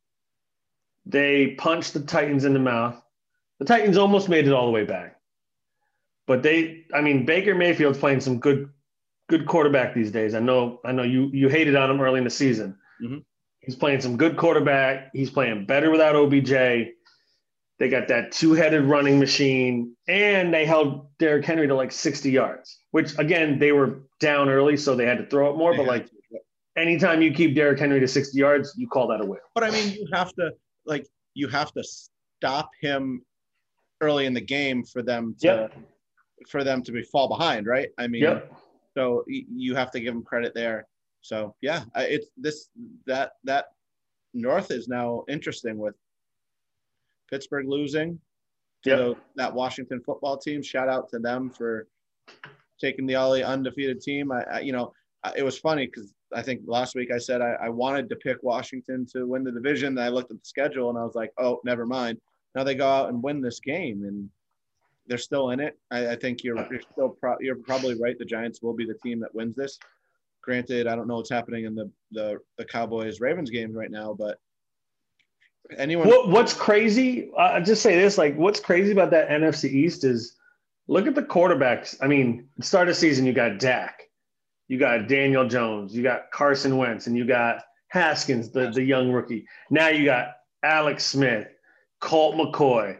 [1.05, 3.01] They punched the Titans in the mouth.
[3.59, 5.17] The Titans almost made it all the way back,
[6.27, 8.69] but they, I mean, Baker Mayfield's playing some good,
[9.29, 10.35] good quarterback these days.
[10.35, 12.77] I know, I know you you hated on him early in the season.
[13.01, 13.23] Mhm.
[13.61, 15.09] He's playing some good quarterback.
[15.13, 16.93] He's playing better without OBJ.
[17.77, 22.79] They got that two-headed running machine, and they held Derrick Henry to like 60 yards,
[22.91, 25.75] which again they were down early, so they had to throw it more.
[25.75, 26.07] But like
[26.77, 29.39] anytime you keep Derrick Henry to 60 yards, you call that a win.
[29.53, 30.51] but I mean, you have to
[30.85, 33.25] like you have to stop him
[34.05, 35.73] early in the game for them to Yep.
[36.49, 37.89] for them to be fall behind, right?
[37.97, 38.53] I mean, Yep.
[38.93, 40.87] so you have to give them credit there.
[41.21, 42.69] So yeah, it's this
[43.05, 43.65] that that
[44.33, 45.95] North is now interesting with
[47.29, 48.19] Pittsburgh losing
[48.83, 48.99] to Yep.
[48.99, 50.61] the, that Washington football team.
[50.61, 51.87] Shout out to them for
[52.79, 54.31] taking the Ollie undefeated team.
[54.31, 54.93] I, I you know
[55.35, 58.37] it was funny because I think last week I said I, I wanted to pick
[58.43, 59.95] Washington to win the division.
[59.95, 62.19] Then I looked at the schedule and I was like, oh, never mind.
[62.55, 64.29] Now they go out and win this game and
[65.07, 65.77] they're still in it.
[65.91, 68.17] I, I think you're you're still pro- you're probably right.
[68.17, 69.77] The Giants will be the team that wins this.
[70.41, 74.13] Granted, I don't know what's happening in the the, the Cowboys Ravens games right now,
[74.17, 74.39] but
[75.77, 77.31] anyone What, what's crazy?
[77.37, 80.35] I'll just say this: like, what's crazy about that NFC East is
[80.87, 81.95] look at the quarterbacks.
[82.01, 84.03] I mean, start of season, you got Dak,
[84.67, 89.11] you got Daniel Jones, you got Carson Wentz, and you got Haskins, the, the young
[89.11, 89.47] rookie.
[89.69, 91.47] Now you got Alex Smith,
[91.99, 92.97] Colt McCoy,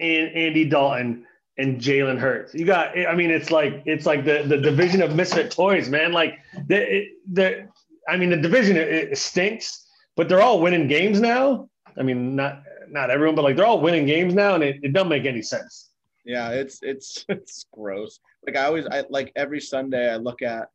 [0.00, 1.26] and Andy Dalton,
[1.58, 2.54] and Jalen Hurts.
[2.54, 6.12] You got, I mean, it's like it's like the the division of misfit toys, man.
[6.12, 7.68] Like the the,
[8.08, 11.68] I mean, the division it, it stinks, but they're all winning games now.
[11.98, 14.92] I mean, not not everyone, but like they're all winning games now, and it, it
[14.92, 15.90] doesn't make any sense.
[16.24, 18.18] Yeah, it's it's it's gross.
[18.46, 20.68] Like I always, I like every Sunday I look at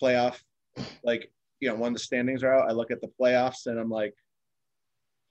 [0.00, 0.40] playoff,
[1.04, 3.90] like you know when the standings are out, I look at the playoffs and I'm
[3.90, 4.14] like,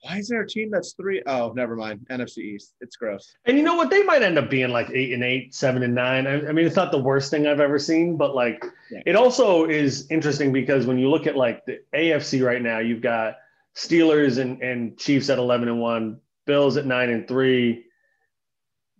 [0.02, 1.22] why is there a team that's three?
[1.26, 2.06] Oh, never mind.
[2.10, 2.74] NFC East.
[2.80, 3.36] It's gross.
[3.44, 3.88] And you know what?
[3.88, 6.26] They might end up being like eight and eight, seven and nine.
[6.26, 9.02] I, I mean, it's not the worst thing I've ever seen, but like yeah.
[9.06, 13.00] it also is interesting because when you look at like the AFC right now, you've
[13.00, 13.36] got
[13.76, 17.84] Steelers and, and Chiefs at 11 and one, Bills at nine and three,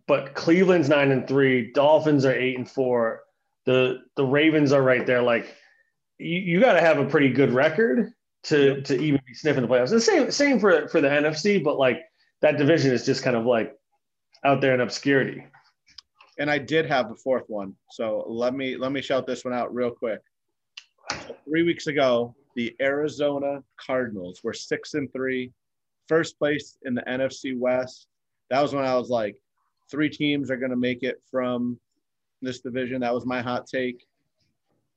[0.07, 3.23] but Cleveland's nine and three, Dolphins are eight and four.
[3.65, 5.23] The, the Ravens are right there.
[5.23, 5.53] Like
[6.19, 8.13] you, you got to have a pretty good record
[8.45, 9.91] to to even be sniffing the playoffs.
[9.91, 12.01] The same same for for the NFC, but like
[12.41, 13.75] that division is just kind of like
[14.45, 15.45] out there in obscurity.
[16.39, 19.55] And I did have the fourth one, so let me let me shout this one
[19.55, 20.21] out real quick.
[21.45, 25.53] Three weeks ago, the Arizona Cardinals were six and three,
[26.09, 28.09] first place in the NFC West.
[28.51, 29.37] That was when I was like,
[29.91, 31.79] three teams are going to make it from
[32.41, 33.01] this division.
[33.01, 34.05] That was my hot take.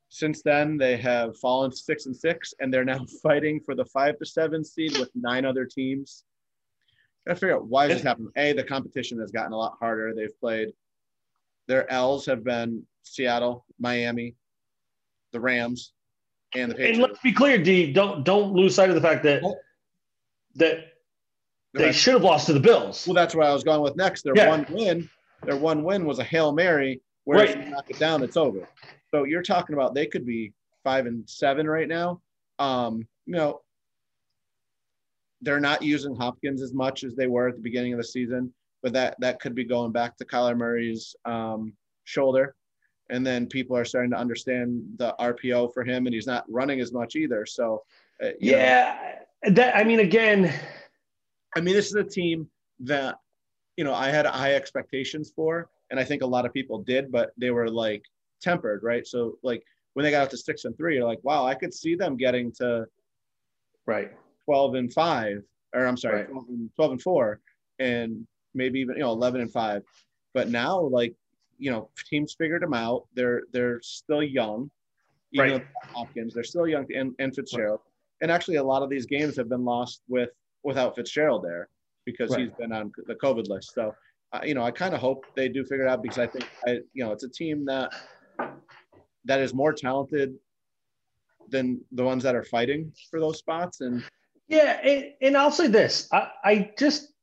[0.09, 4.17] Since then, they have fallen six and six, and they're now fighting for the five
[4.19, 6.23] to seven seed with nine other teams.
[7.25, 8.29] Gotta figure out why this happened.
[8.37, 10.13] A, the competition has gotten a lot harder.
[10.13, 10.73] They've played
[11.67, 14.35] their L's have been Seattle, Miami,
[15.31, 15.93] the Rams,
[16.53, 16.99] and the Patriots.
[16.99, 17.91] And let's be clear, D.
[17.91, 19.41] Don't don't lose sight of the fact that
[20.55, 20.85] that
[21.73, 23.05] they should have lost to the Bills.
[23.05, 24.21] Well, that's where I was going with next.
[24.21, 24.49] Their yeah.
[24.49, 25.09] one win,
[25.43, 27.01] their one win was a hail mary.
[27.25, 27.49] Where right.
[27.49, 28.69] if you knock it down, it's over.
[29.15, 30.51] So you're talking about they could be
[30.83, 32.19] five and seven right now.
[32.59, 33.61] Um, you know,
[35.41, 38.53] they're not using Hopkins as much as they were at the beginning of the season,
[38.83, 41.71] but that that could be going back to Kyler Murray's um,
[42.03, 42.55] shoulder.
[43.09, 46.81] And then people are starting to understand the RPO for him, and he's not running
[46.81, 47.45] as much either.
[47.45, 47.83] So,
[48.21, 48.97] uh, yeah,
[49.45, 49.53] know.
[49.53, 50.53] that I mean, again,
[51.55, 52.49] I mean, this is a team
[52.81, 53.15] that
[53.77, 57.13] you know I had high expectations for, and I think a lot of people did,
[57.13, 58.03] but they were like
[58.45, 59.05] tempered, right?
[59.07, 61.73] So like when they got up to six and three, you're like, wow, I could
[61.73, 62.85] see them getting to
[63.85, 64.11] right
[64.45, 65.41] 12 and five,
[65.73, 66.29] or I'm sorry, right.
[66.29, 67.39] 12, and, 12 and four,
[67.79, 69.81] and maybe even you know 11 and five.
[70.33, 71.15] But now, like
[71.57, 73.07] you know, teams figured them out.
[73.15, 74.69] They're they're still young.
[75.31, 75.65] Even right.
[75.93, 77.81] Hopkins, they're still young, and, and Fitzgerald.
[77.83, 77.91] Right.
[78.21, 80.29] And actually, a lot of these games have been lost with
[80.63, 81.67] without Fitzgerald there
[82.05, 82.41] because right.
[82.41, 83.73] he's been on the COVID list.
[83.73, 83.93] So,
[84.33, 86.47] uh, you know, I kind of hope they do figure it out because I think,
[86.67, 87.93] I, you know, it's a team that
[89.25, 90.35] that is more talented
[91.49, 93.81] than the ones that are fighting for those spots.
[93.81, 94.03] And
[94.47, 97.13] yeah, and, and I'll say this: I, I just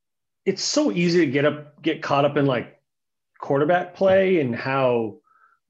[0.44, 2.80] it's so easy to get up, get caught up in like
[3.40, 5.16] quarterback play and how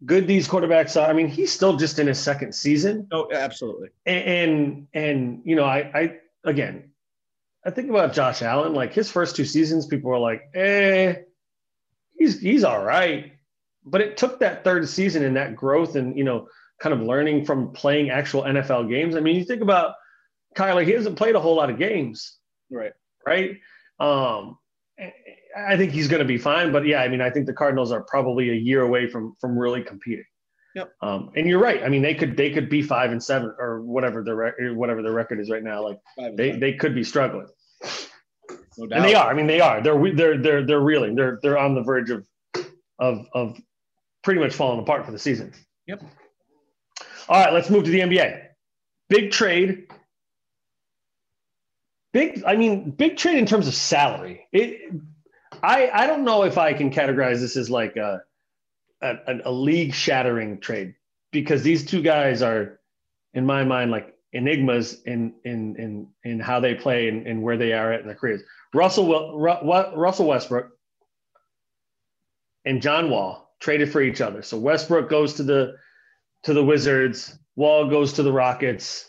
[0.04, 1.08] good these quarterbacks are.
[1.08, 3.06] I mean, he's still just in his second season.
[3.12, 3.88] Oh, absolutely.
[4.06, 6.90] And and, and you know, I I again,
[7.64, 8.74] I think about Josh Allen.
[8.74, 11.16] Like his first two seasons, people were like, "Eh,
[12.18, 13.31] he's he's all right."
[13.84, 16.48] But it took that third season and that growth and you know
[16.80, 19.14] kind of learning from playing actual NFL games.
[19.14, 19.94] I mean, you think about
[20.56, 22.38] Kyler, he hasn't played a whole lot of games.
[22.70, 22.92] Right.
[23.26, 23.58] Right.
[24.00, 24.58] Um,
[25.56, 27.92] I think he's going to be fine, but yeah, I mean, I think the Cardinals
[27.92, 30.24] are probably a year away from from really competing.
[30.74, 30.92] Yep.
[31.02, 31.82] Um, and you're right.
[31.82, 35.02] I mean, they could they could be five and seven or whatever the record whatever
[35.02, 35.82] the record is right now.
[35.82, 35.98] Like
[36.36, 37.46] they, they could be struggling.
[38.78, 38.96] No doubt.
[38.96, 39.30] and they are.
[39.30, 39.82] I mean, they are.
[39.82, 41.14] They're they're they're they're reeling.
[41.14, 42.24] They're they're on the verge of
[42.98, 43.58] of of
[44.22, 45.52] pretty much falling apart for the season.
[45.86, 46.02] Yep.
[47.28, 48.46] All right, let's move to the NBA.
[49.08, 49.86] Big trade.
[52.12, 54.46] Big, I mean, big trade in terms of salary.
[54.52, 54.92] It,
[55.62, 58.22] I, I don't know if I can categorize this as like a,
[59.00, 60.94] a, a league shattering trade
[61.30, 62.80] because these two guys are,
[63.34, 67.56] in my mind, like enigmas in in in in how they play and, and where
[67.56, 68.42] they are at in their careers.
[68.74, 70.70] Russell Russell Westbrook
[72.64, 74.42] and John Wall traded for each other.
[74.42, 75.76] So Westbrook goes to the
[76.42, 79.08] to the Wizards, Wall goes to the Rockets.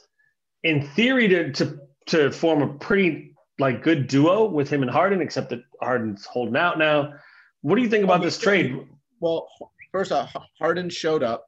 [0.64, 5.22] In theory, to to to form a pretty like good duo with him and Harden,
[5.22, 7.14] except that Harden's holding out now.
[7.62, 8.80] What do you think about this trade?
[9.20, 9.48] Well,
[9.92, 11.46] first off, Harden showed up.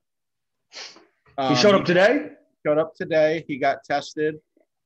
[1.38, 2.30] Um, he showed up today.
[2.66, 3.46] Showed up today.
[3.48, 4.36] He got tested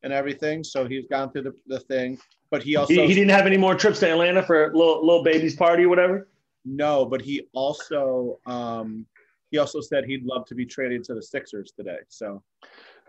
[0.03, 2.17] and everything, so he's gone through the, the thing.
[2.51, 5.05] But he also he, he didn't have any more trips to Atlanta for a little
[5.05, 6.27] little baby's party or whatever.
[6.65, 9.05] No, but he also um,
[9.51, 11.97] he also said he'd love to be traded to the Sixers today.
[12.07, 12.43] So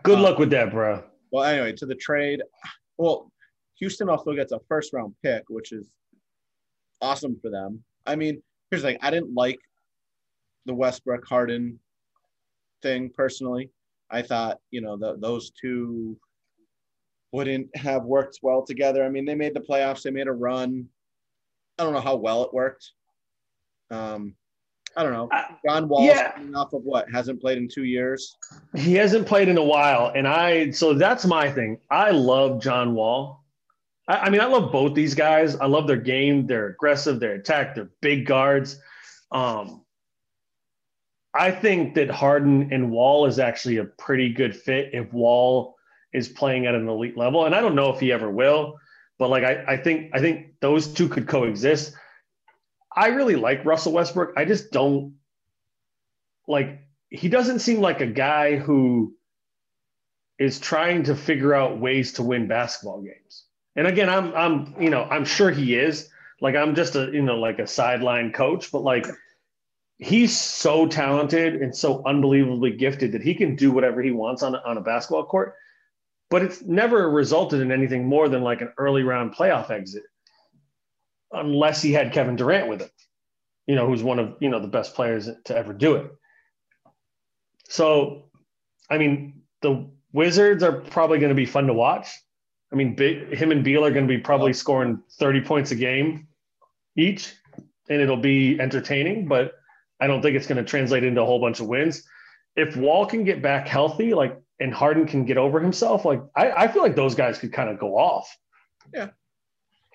[0.03, 1.03] good um, luck with that, bro.
[1.31, 2.41] Well, anyway, to the trade.
[2.97, 3.31] Well,
[3.75, 5.89] Houston also gets a first round pick, which is
[7.01, 7.83] awesome for them.
[8.05, 9.59] I mean, here's the thing: I didn't like
[10.65, 11.79] the Westbrook Harden
[12.81, 13.69] thing personally.
[14.09, 16.17] I thought, you know, the, those two
[17.31, 19.05] wouldn't have worked well together.
[19.05, 20.85] I mean, they made the playoffs, they made a run.
[21.79, 22.91] I don't know how well it worked.
[23.91, 24.35] Um,
[24.95, 25.29] I don't know.
[25.65, 26.33] John Wall yeah.
[26.55, 28.37] off of what hasn't played in two years.
[28.75, 31.77] He hasn't played in a while, and I so that's my thing.
[31.89, 33.43] I love John Wall.
[34.07, 35.55] I, I mean, I love both these guys.
[35.55, 36.45] I love their game.
[36.45, 37.19] They're aggressive.
[37.19, 37.75] They're attack.
[37.75, 38.79] They're big guards.
[39.31, 39.85] Um,
[41.33, 45.75] I think that Harden and Wall is actually a pretty good fit if Wall
[46.13, 47.45] is playing at an elite level.
[47.45, 48.77] And I don't know if he ever will,
[49.17, 51.93] but like I, I think I think those two could coexist.
[52.95, 54.33] I really like Russell Westbrook.
[54.37, 55.15] I just don't
[56.47, 59.15] like he doesn't seem like a guy who
[60.39, 63.45] is trying to figure out ways to win basketball games.
[63.75, 66.09] And again, I'm I'm you know, I'm sure he is.
[66.41, 69.05] Like I'm just a you know like a sideline coach, but like
[70.01, 74.55] he's so talented and so unbelievably gifted that he can do whatever he wants on,
[74.55, 75.53] on a basketball court.
[76.31, 80.03] But it's never resulted in anything more than like an early round playoff exit,
[81.31, 82.89] unless he had Kevin Durant with him,
[83.67, 86.11] you know, who's one of you know the best players to ever do it.
[87.69, 88.25] So,
[88.89, 92.07] I mean, the Wizards are probably going to be fun to watch.
[92.71, 95.75] I mean, big, him and Beal are going to be probably scoring 30 points a
[95.75, 96.27] game
[96.97, 97.33] each,
[97.89, 99.27] and it'll be entertaining.
[99.27, 99.53] But
[99.99, 102.03] I don't think it's going to translate into a whole bunch of wins.
[102.55, 106.51] If Wall can get back healthy, like and Harden can get over himself, like I,
[106.51, 108.37] I feel like those guys could kind of go off.
[108.93, 109.09] Yeah.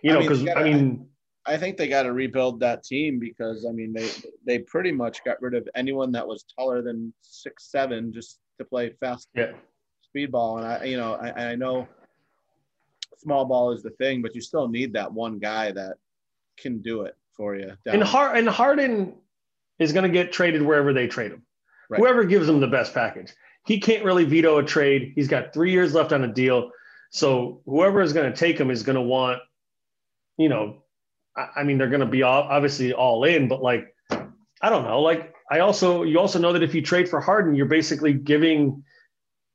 [0.02, 1.08] You know, because I, mean
[1.46, 4.10] I think they got to rebuild that team because I mean they
[4.46, 8.64] they pretty much got rid of anyone that was taller than six seven just to
[8.64, 9.52] play fast yeah.
[10.02, 10.58] speed ball.
[10.58, 11.86] And I you know I, I know
[13.18, 15.96] small ball is the thing, but you still need that one guy that
[16.58, 17.72] can do it for you.
[17.86, 19.14] And Hard and Harden
[19.78, 21.42] is going to get traded wherever they trade him.
[21.88, 22.00] Right.
[22.00, 23.32] Whoever gives him the best package.
[23.66, 25.12] He can't really veto a trade.
[25.14, 26.70] He's got three years left on a deal.
[27.10, 29.40] So whoever is going to take him is going to want,
[30.36, 30.82] you know,
[31.36, 35.00] I, mean, they're going to be obviously all in, but like, I don't know.
[35.00, 38.82] Like, I also, you also know that if you trade for Harden, you're basically giving,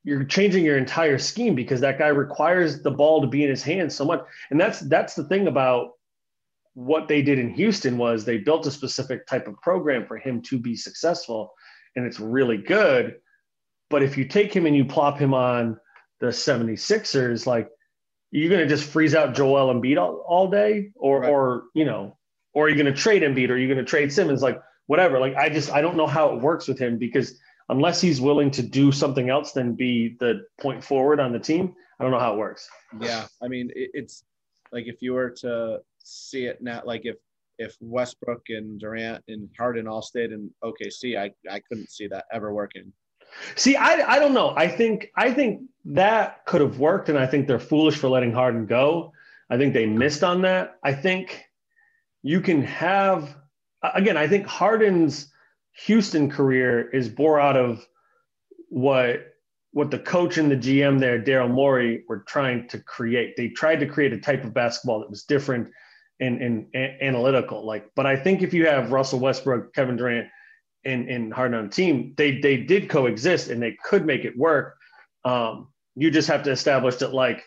[0.03, 3.63] you're changing your entire scheme because that guy requires the ball to be in his
[3.63, 4.23] hands so much.
[4.51, 5.91] And that's, that's the thing about
[6.73, 10.41] what they did in Houston was they built a specific type of program for him
[10.43, 11.53] to be successful,
[11.95, 13.15] and it's really good.
[13.89, 15.77] But if you take him and you plop him on
[16.21, 17.69] the 76ers, like
[18.31, 21.29] you're going to just freeze out Joel Embiid all, all day, or, right.
[21.29, 22.17] or, you know,
[22.53, 25.19] or are you're going to trade Embiid or you're going to trade Simmons, like whatever.
[25.19, 27.39] Like, I just, I don't know how it works with him because
[27.69, 31.75] unless he's willing to do something else than be the point forward on the team,
[31.99, 32.69] I don't know how it works.
[32.99, 33.27] Yeah.
[33.41, 34.23] I mean, it's
[34.71, 36.81] like if you were to, see it now.
[36.85, 37.17] Like if
[37.57, 42.25] if Westbrook and Durant and Harden all stayed in OKC, I I couldn't see that
[42.31, 42.91] ever working.
[43.55, 44.53] See, I I don't know.
[44.55, 48.33] I think I think that could have worked, and I think they're foolish for letting
[48.33, 49.13] Harden go.
[49.49, 50.77] I think they missed on that.
[50.83, 51.43] I think
[52.23, 53.35] you can have
[53.81, 54.17] again.
[54.17, 55.31] I think Harden's
[55.85, 57.85] Houston career is bore out of
[58.69, 59.27] what
[59.73, 63.35] what the coach and the GM there, Daryl Morey, were trying to create.
[63.37, 65.69] They tried to create a type of basketball that was different
[66.19, 67.65] and, and, and analytical.
[67.65, 70.27] Like, but I think if you have Russell Westbrook, Kevin Durant,
[70.83, 74.37] and, and Harden on the team, they they did coexist and they could make it
[74.37, 74.75] work.
[75.23, 77.43] Um, you just have to establish that, like,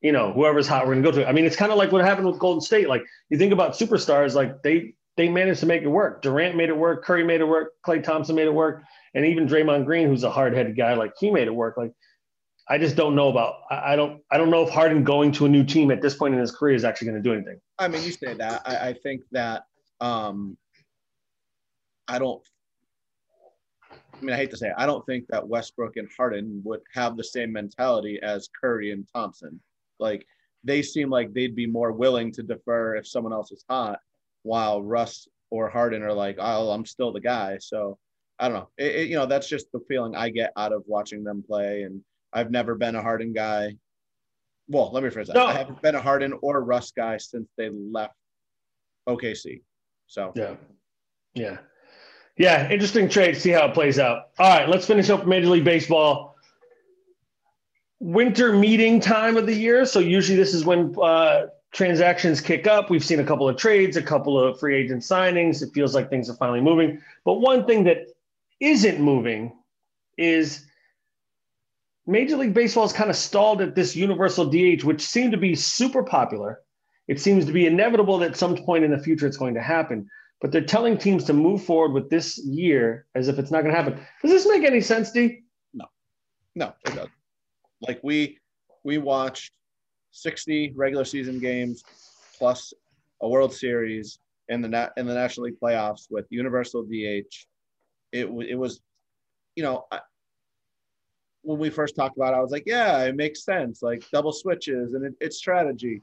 [0.00, 1.28] you know, whoever's hot, we're gonna go to.
[1.28, 2.88] I mean, it's kind of like what happened with Golden State.
[2.88, 6.22] Like, you think about superstars, like they they managed to make it work.
[6.22, 7.04] Durant made it work.
[7.04, 7.72] Curry made it work.
[7.86, 8.82] Klay Thompson made it work.
[9.14, 11.76] And even Draymond Green, who's a hard headed guy, like he made it work.
[11.76, 11.92] Like
[12.68, 13.56] I just don't know about.
[13.70, 14.22] I, don't.
[14.30, 16.50] I don't know if Harden going to a new team at this point in his
[16.50, 17.60] career is actually going to do anything.
[17.78, 18.62] I mean, you say that.
[18.64, 19.64] I, I think that.
[20.00, 20.56] Um,
[22.08, 22.42] I don't.
[24.22, 24.74] I mean, I hate to say it.
[24.78, 29.06] I don't think that Westbrook and Harden would have the same mentality as Curry and
[29.12, 29.60] Thompson.
[29.98, 30.24] Like
[30.62, 33.98] they seem like they'd be more willing to defer if someone else is hot,
[34.44, 37.98] while Russ or Harden are like, "Oh, I'm still the guy." So
[38.38, 38.68] I don't know.
[38.78, 41.82] It, it, you know, that's just the feeling I get out of watching them play
[41.82, 42.00] and
[42.32, 43.76] I've never been a Harden guy.
[44.68, 45.34] Well, let me phrase that.
[45.34, 45.46] No.
[45.46, 48.14] I haven't been a Harden or Russ guy since they left
[49.08, 49.62] OKC.
[50.06, 50.54] So yeah,
[51.34, 51.58] yeah,
[52.36, 52.70] yeah.
[52.70, 53.36] Interesting trade.
[53.36, 54.30] See how it plays out.
[54.38, 56.36] All right, let's finish up Major League Baseball.
[58.00, 59.84] Winter meeting time of the year.
[59.84, 62.90] So usually this is when uh, transactions kick up.
[62.90, 65.62] We've seen a couple of trades, a couple of free agent signings.
[65.62, 67.00] It feels like things are finally moving.
[67.24, 68.08] But one thing that
[68.60, 69.52] isn't moving
[70.18, 70.66] is
[72.06, 75.54] Major League Baseball is kind of stalled at this universal DH, which seemed to be
[75.54, 76.60] super popular.
[77.08, 80.08] it seems to be inevitable that some point in the future it's going to happen.
[80.42, 83.72] But they're telling teams to move forward with this year as if it's not going
[83.72, 84.04] to happen.
[84.20, 85.44] Does this make any sense, D?
[85.72, 85.84] No,
[86.56, 87.12] no, it doesn't.
[87.80, 88.38] Like we
[88.82, 89.52] we watched
[90.10, 91.84] 60 regular season games
[92.36, 92.74] plus
[93.22, 94.18] a World Series
[94.48, 97.46] in the nat- in the National League playoffs with universal DH.
[98.10, 98.80] It w- it was,
[99.54, 100.00] you know, I,
[101.42, 104.32] when we first talked about it, I was like, yeah, it makes sense, like double
[104.32, 106.02] switches and it, it's strategy.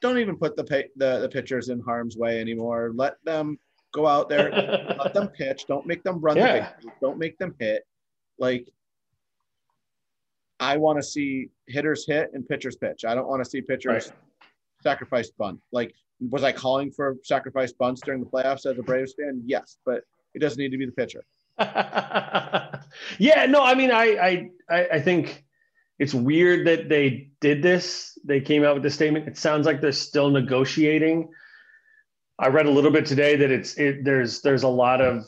[0.00, 2.92] Don't even put the, pay, the the pitchers in harm's way anymore.
[2.94, 3.58] Let them
[3.92, 4.50] go out there,
[4.98, 5.66] let them pitch.
[5.66, 6.72] Don't make them run yeah.
[6.82, 6.90] the.
[7.00, 7.86] Don't make them hit.
[8.38, 8.68] Like
[10.60, 13.04] I want to see hitters hit and pitchers pitch.
[13.04, 14.48] I don't want to see pitchers right.
[14.82, 15.60] sacrifice bunt.
[15.72, 15.94] Like,
[16.30, 19.42] was I calling for sacrifice bunts during the playoffs as a Braves fan?
[19.44, 20.02] Yes, but
[20.34, 21.24] it doesn't need to be the pitcher.
[23.18, 25.44] yeah, no, I mean, I, I, I think
[25.98, 28.18] it's weird that they did this.
[28.24, 29.28] They came out with this statement.
[29.28, 31.30] It sounds like they're still negotiating.
[32.38, 35.26] I read a little bit today that it's it, there's there's a lot of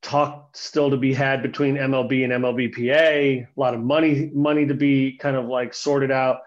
[0.00, 3.46] talk still to be had between MLB and MLBPA.
[3.46, 6.40] A lot of money money to be kind of like sorted out.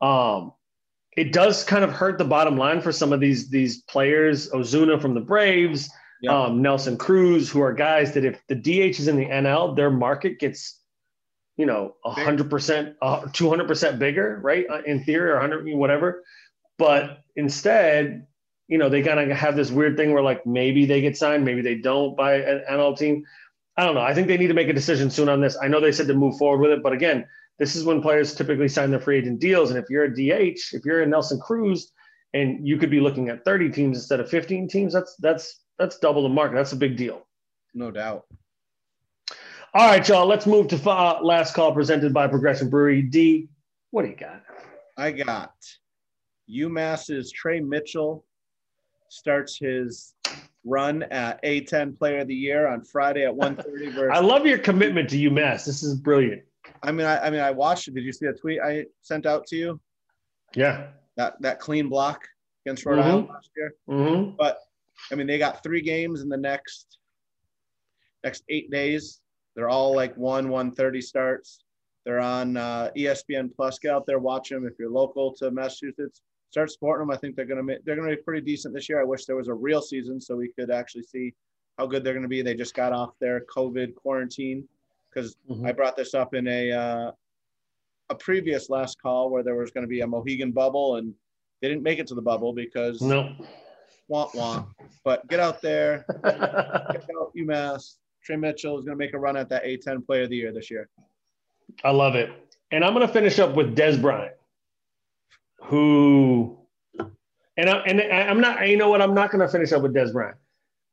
[0.00, 0.52] Um,
[1.16, 4.50] it does kind of hurt the bottom line for some of these these players.
[4.50, 5.90] Ozuna from the Braves,
[6.20, 6.44] yeah.
[6.44, 9.90] um, Nelson Cruz, who are guys that if the DH is in the NL, their
[9.90, 10.80] market gets,
[11.56, 12.96] you know, hundred percent,
[13.32, 14.66] two hundred percent bigger, right?
[14.68, 16.22] Uh, in theory, or hundred whatever.
[16.78, 18.26] But instead,
[18.68, 21.44] you know, they kind of have this weird thing where like maybe they get signed,
[21.44, 23.24] maybe they don't by an NL team.
[23.76, 24.02] I don't know.
[24.02, 25.56] I think they need to make a decision soon on this.
[25.60, 27.26] I know they said to move forward with it, but again,
[27.58, 29.70] this is when players typically sign their free agent deals.
[29.70, 31.92] And if you're a DH, if you're a Nelson Cruz,
[32.34, 35.98] and you could be looking at 30 teams instead of 15 teams, that's that's that's
[35.98, 36.56] double the market.
[36.56, 37.26] That's a big deal.
[37.74, 38.26] No doubt.
[39.76, 40.26] All right, y'all.
[40.26, 43.02] Let's move to uh, last call presented by Progression Brewery.
[43.02, 43.46] D,
[43.90, 44.42] what do you got?
[44.96, 45.52] I got
[46.50, 48.24] UMass's Tre Mitchell
[49.10, 50.14] starts his
[50.64, 53.92] run at A10 Player of the Year on Friday at 1:30.
[53.92, 55.66] Versus- I love your commitment to UMass.
[55.66, 56.42] This is brilliant.
[56.82, 57.94] I mean, I, I mean, I watched it.
[57.94, 59.78] Did you see a tweet I sent out to you?
[60.54, 60.86] Yeah.
[61.18, 62.26] That that clean block
[62.64, 63.08] against Rhode mm-hmm.
[63.08, 63.74] Island last year.
[63.90, 64.36] Mm-hmm.
[64.38, 64.58] But
[65.12, 66.96] I mean, they got three games in the next
[68.24, 69.20] next eight days.
[69.56, 71.64] They're all like one one thirty starts.
[72.04, 73.80] They're on uh, ESPN Plus.
[73.80, 77.14] Get out there, watch them if you're local to Massachusetts start supporting them.
[77.14, 79.00] I think they're going to they're going to be pretty decent this year.
[79.00, 81.34] I wish there was a real season so we could actually see
[81.78, 82.42] how good they're going to be.
[82.42, 84.66] They just got off their COVID quarantine
[85.12, 85.66] because mm-hmm.
[85.66, 87.10] I brought this up in a uh,
[88.08, 91.12] a previous last call where there was going to be a Mohegan bubble and
[91.60, 93.34] they didn't make it to the bubble because no
[94.08, 94.66] want want.
[95.04, 97.96] But get out there, check out UMass.
[98.26, 100.52] Tre Mitchell is going to make a run at that A10 Player of the Year
[100.52, 100.88] this year.
[101.84, 102.30] I love it.
[102.72, 104.32] And I'm going to finish up with Dez Bryant
[105.66, 106.58] who,
[107.56, 109.94] and, I, and I'm not, you know what, I'm not going to finish up with
[109.94, 110.36] Dez Bryant.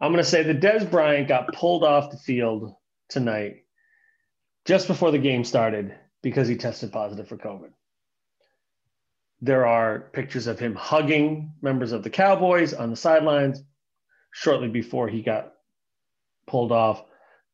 [0.01, 2.73] I'm going to say that Dez Bryant got pulled off the field
[3.09, 3.63] tonight
[4.65, 7.69] just before the game started because he tested positive for COVID.
[9.41, 13.61] There are pictures of him hugging members of the Cowboys on the sidelines
[14.31, 15.53] shortly before he got
[16.47, 17.03] pulled off.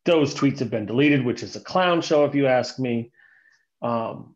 [0.05, 3.11] Those tweets have been deleted, which is a clown show, if you ask me.
[3.81, 4.35] Um,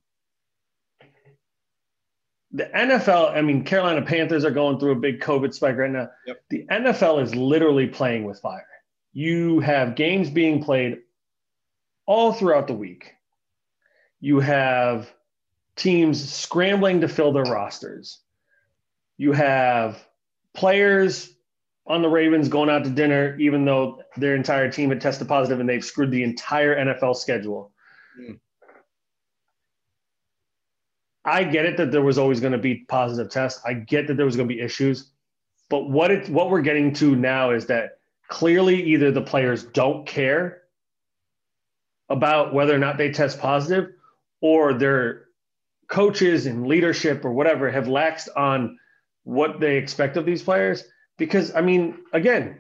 [2.51, 6.09] the NFL, I mean, Carolina Panthers are going through a big COVID spike right now.
[6.28, 6.43] Yep.
[6.49, 8.68] The NFL is literally playing with fire.
[9.11, 10.99] You have games being played
[12.05, 13.14] all throughout the week.
[14.20, 15.11] You have
[15.76, 18.20] teams scrambling to fill their rosters.
[19.18, 20.05] You have
[20.53, 21.34] players
[21.86, 25.59] on the Ravens going out to dinner, even though their entire team had tested positive
[25.59, 27.71] and they've screwed the entire NFL schedule.
[28.19, 28.39] Mm.
[31.25, 33.61] I get it that there was always going to be positive tests.
[33.65, 35.11] I get that there was going to be issues,
[35.69, 40.05] but what it what we're getting to now is that clearly either the players don't
[40.05, 40.63] care
[42.09, 43.91] about whether or not they test positive,
[44.41, 45.25] or their
[45.88, 48.77] coaches and leadership or whatever have laxed on
[49.23, 50.84] what they expect of these players.
[51.18, 52.59] Because I mean, again,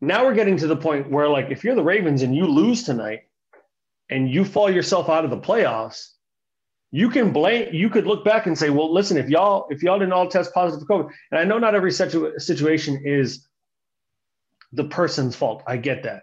[0.00, 2.84] now we're getting to the point where like if you're the Ravens and you lose
[2.84, 3.20] tonight
[4.08, 6.12] and you fall yourself out of the playoffs
[6.92, 9.96] you can blame you could look back and say well listen if y'all if y'all
[9.96, 13.46] didn't all test positive for covid and i know not every situ- situation is
[14.72, 15.62] the person's fault.
[15.66, 16.22] I get that.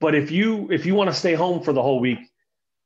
[0.00, 2.18] But if you if you want to stay home for the whole week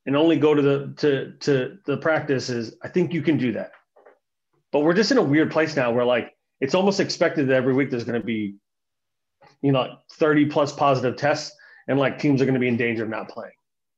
[0.04, 3.72] and only go to the to to the practices i think you can do that.
[4.72, 7.74] But we're just in a weird place now where like it's almost expected that every
[7.74, 8.54] week there's going to be
[9.62, 11.54] you know 30 plus positive tests
[11.88, 13.52] and like teams are going to be in danger of not playing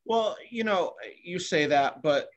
[0.07, 2.29] well you know you say that but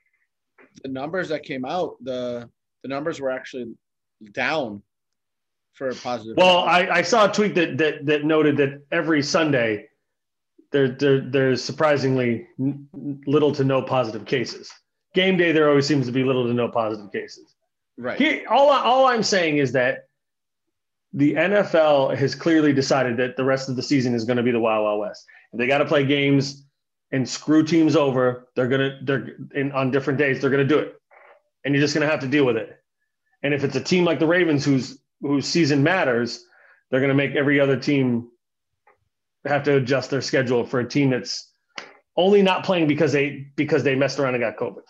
[0.84, 2.50] the numbers that came out, the
[2.84, 3.74] the numbers were actually
[4.34, 4.82] down
[5.74, 6.38] for positive.
[6.38, 9.88] Well, I, I saw a tweet that, that that noted that every Sunday
[10.72, 12.48] there, there there's surprisingly
[13.26, 14.72] little to no positive cases.
[15.14, 17.56] Game day, there always seems to be little to no positive cases.
[17.98, 18.18] right.
[18.18, 20.06] Here, all all I'm saying is that
[21.14, 24.51] the NFL has clearly decided that the rest of the season is going to be
[24.51, 25.26] the Wild Wild West.
[25.51, 26.66] If they got to play games
[27.12, 30.39] and screw teams over, they're gonna they're in, on different days.
[30.39, 30.95] They're gonna do it,
[31.66, 32.78] and you're just gonna have to deal with it.
[33.43, 36.45] And if it's a team like the Ravens, whose whose season matters,
[36.89, 38.30] they're gonna make every other team
[39.45, 41.51] have to adjust their schedule for a team that's
[42.16, 44.84] only not playing because they because they messed around and got COVID.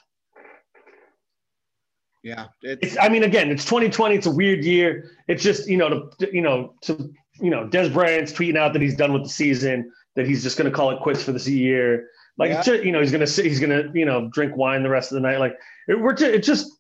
[2.24, 4.16] Yeah, It's, it's I mean, again, it's 2020.
[4.16, 5.12] It's a weird year.
[5.28, 8.82] It's just you know to you know to you know Dez Bryant's tweeting out that
[8.82, 11.48] he's done with the season, that he's just going to call it quits for this
[11.48, 12.10] year.
[12.38, 12.74] Like it's Yeah.
[12.76, 14.90] just, you know he's going to sit, he's going to you know drink wine the
[14.90, 15.40] rest of the night.
[15.40, 15.56] Like
[15.88, 16.72] it, we're just, it's just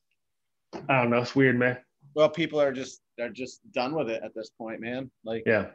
[0.87, 1.17] I don't know.
[1.21, 1.77] It's weird, man.
[2.13, 5.09] well, people are just they're just done with it at this point, man.
[5.25, 5.67] Like Yeah.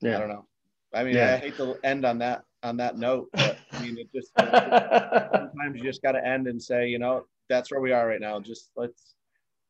[0.00, 0.16] yeah.
[0.16, 0.46] I don't know.
[0.94, 1.34] I mean, Yeah.
[1.34, 5.76] I hate to end on that on that note, but I mean, it just sometimes
[5.76, 8.40] you just got to end and say, you know, that's where we are right now.
[8.40, 9.14] Just let's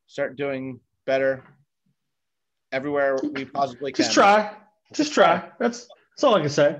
[0.06, 1.44] start doing better
[2.72, 4.04] everywhere we possibly can.
[4.04, 4.54] just try.
[4.92, 5.48] Just try.
[5.58, 6.78] That's that's all I can say.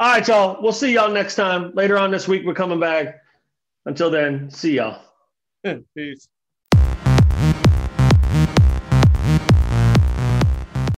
[0.00, 0.62] All right, y'all.
[0.62, 1.72] We'll see y'all next time.
[1.74, 3.20] Later on this week, we're coming back.
[3.84, 5.00] Until then, see y'all.
[5.96, 6.28] Peace.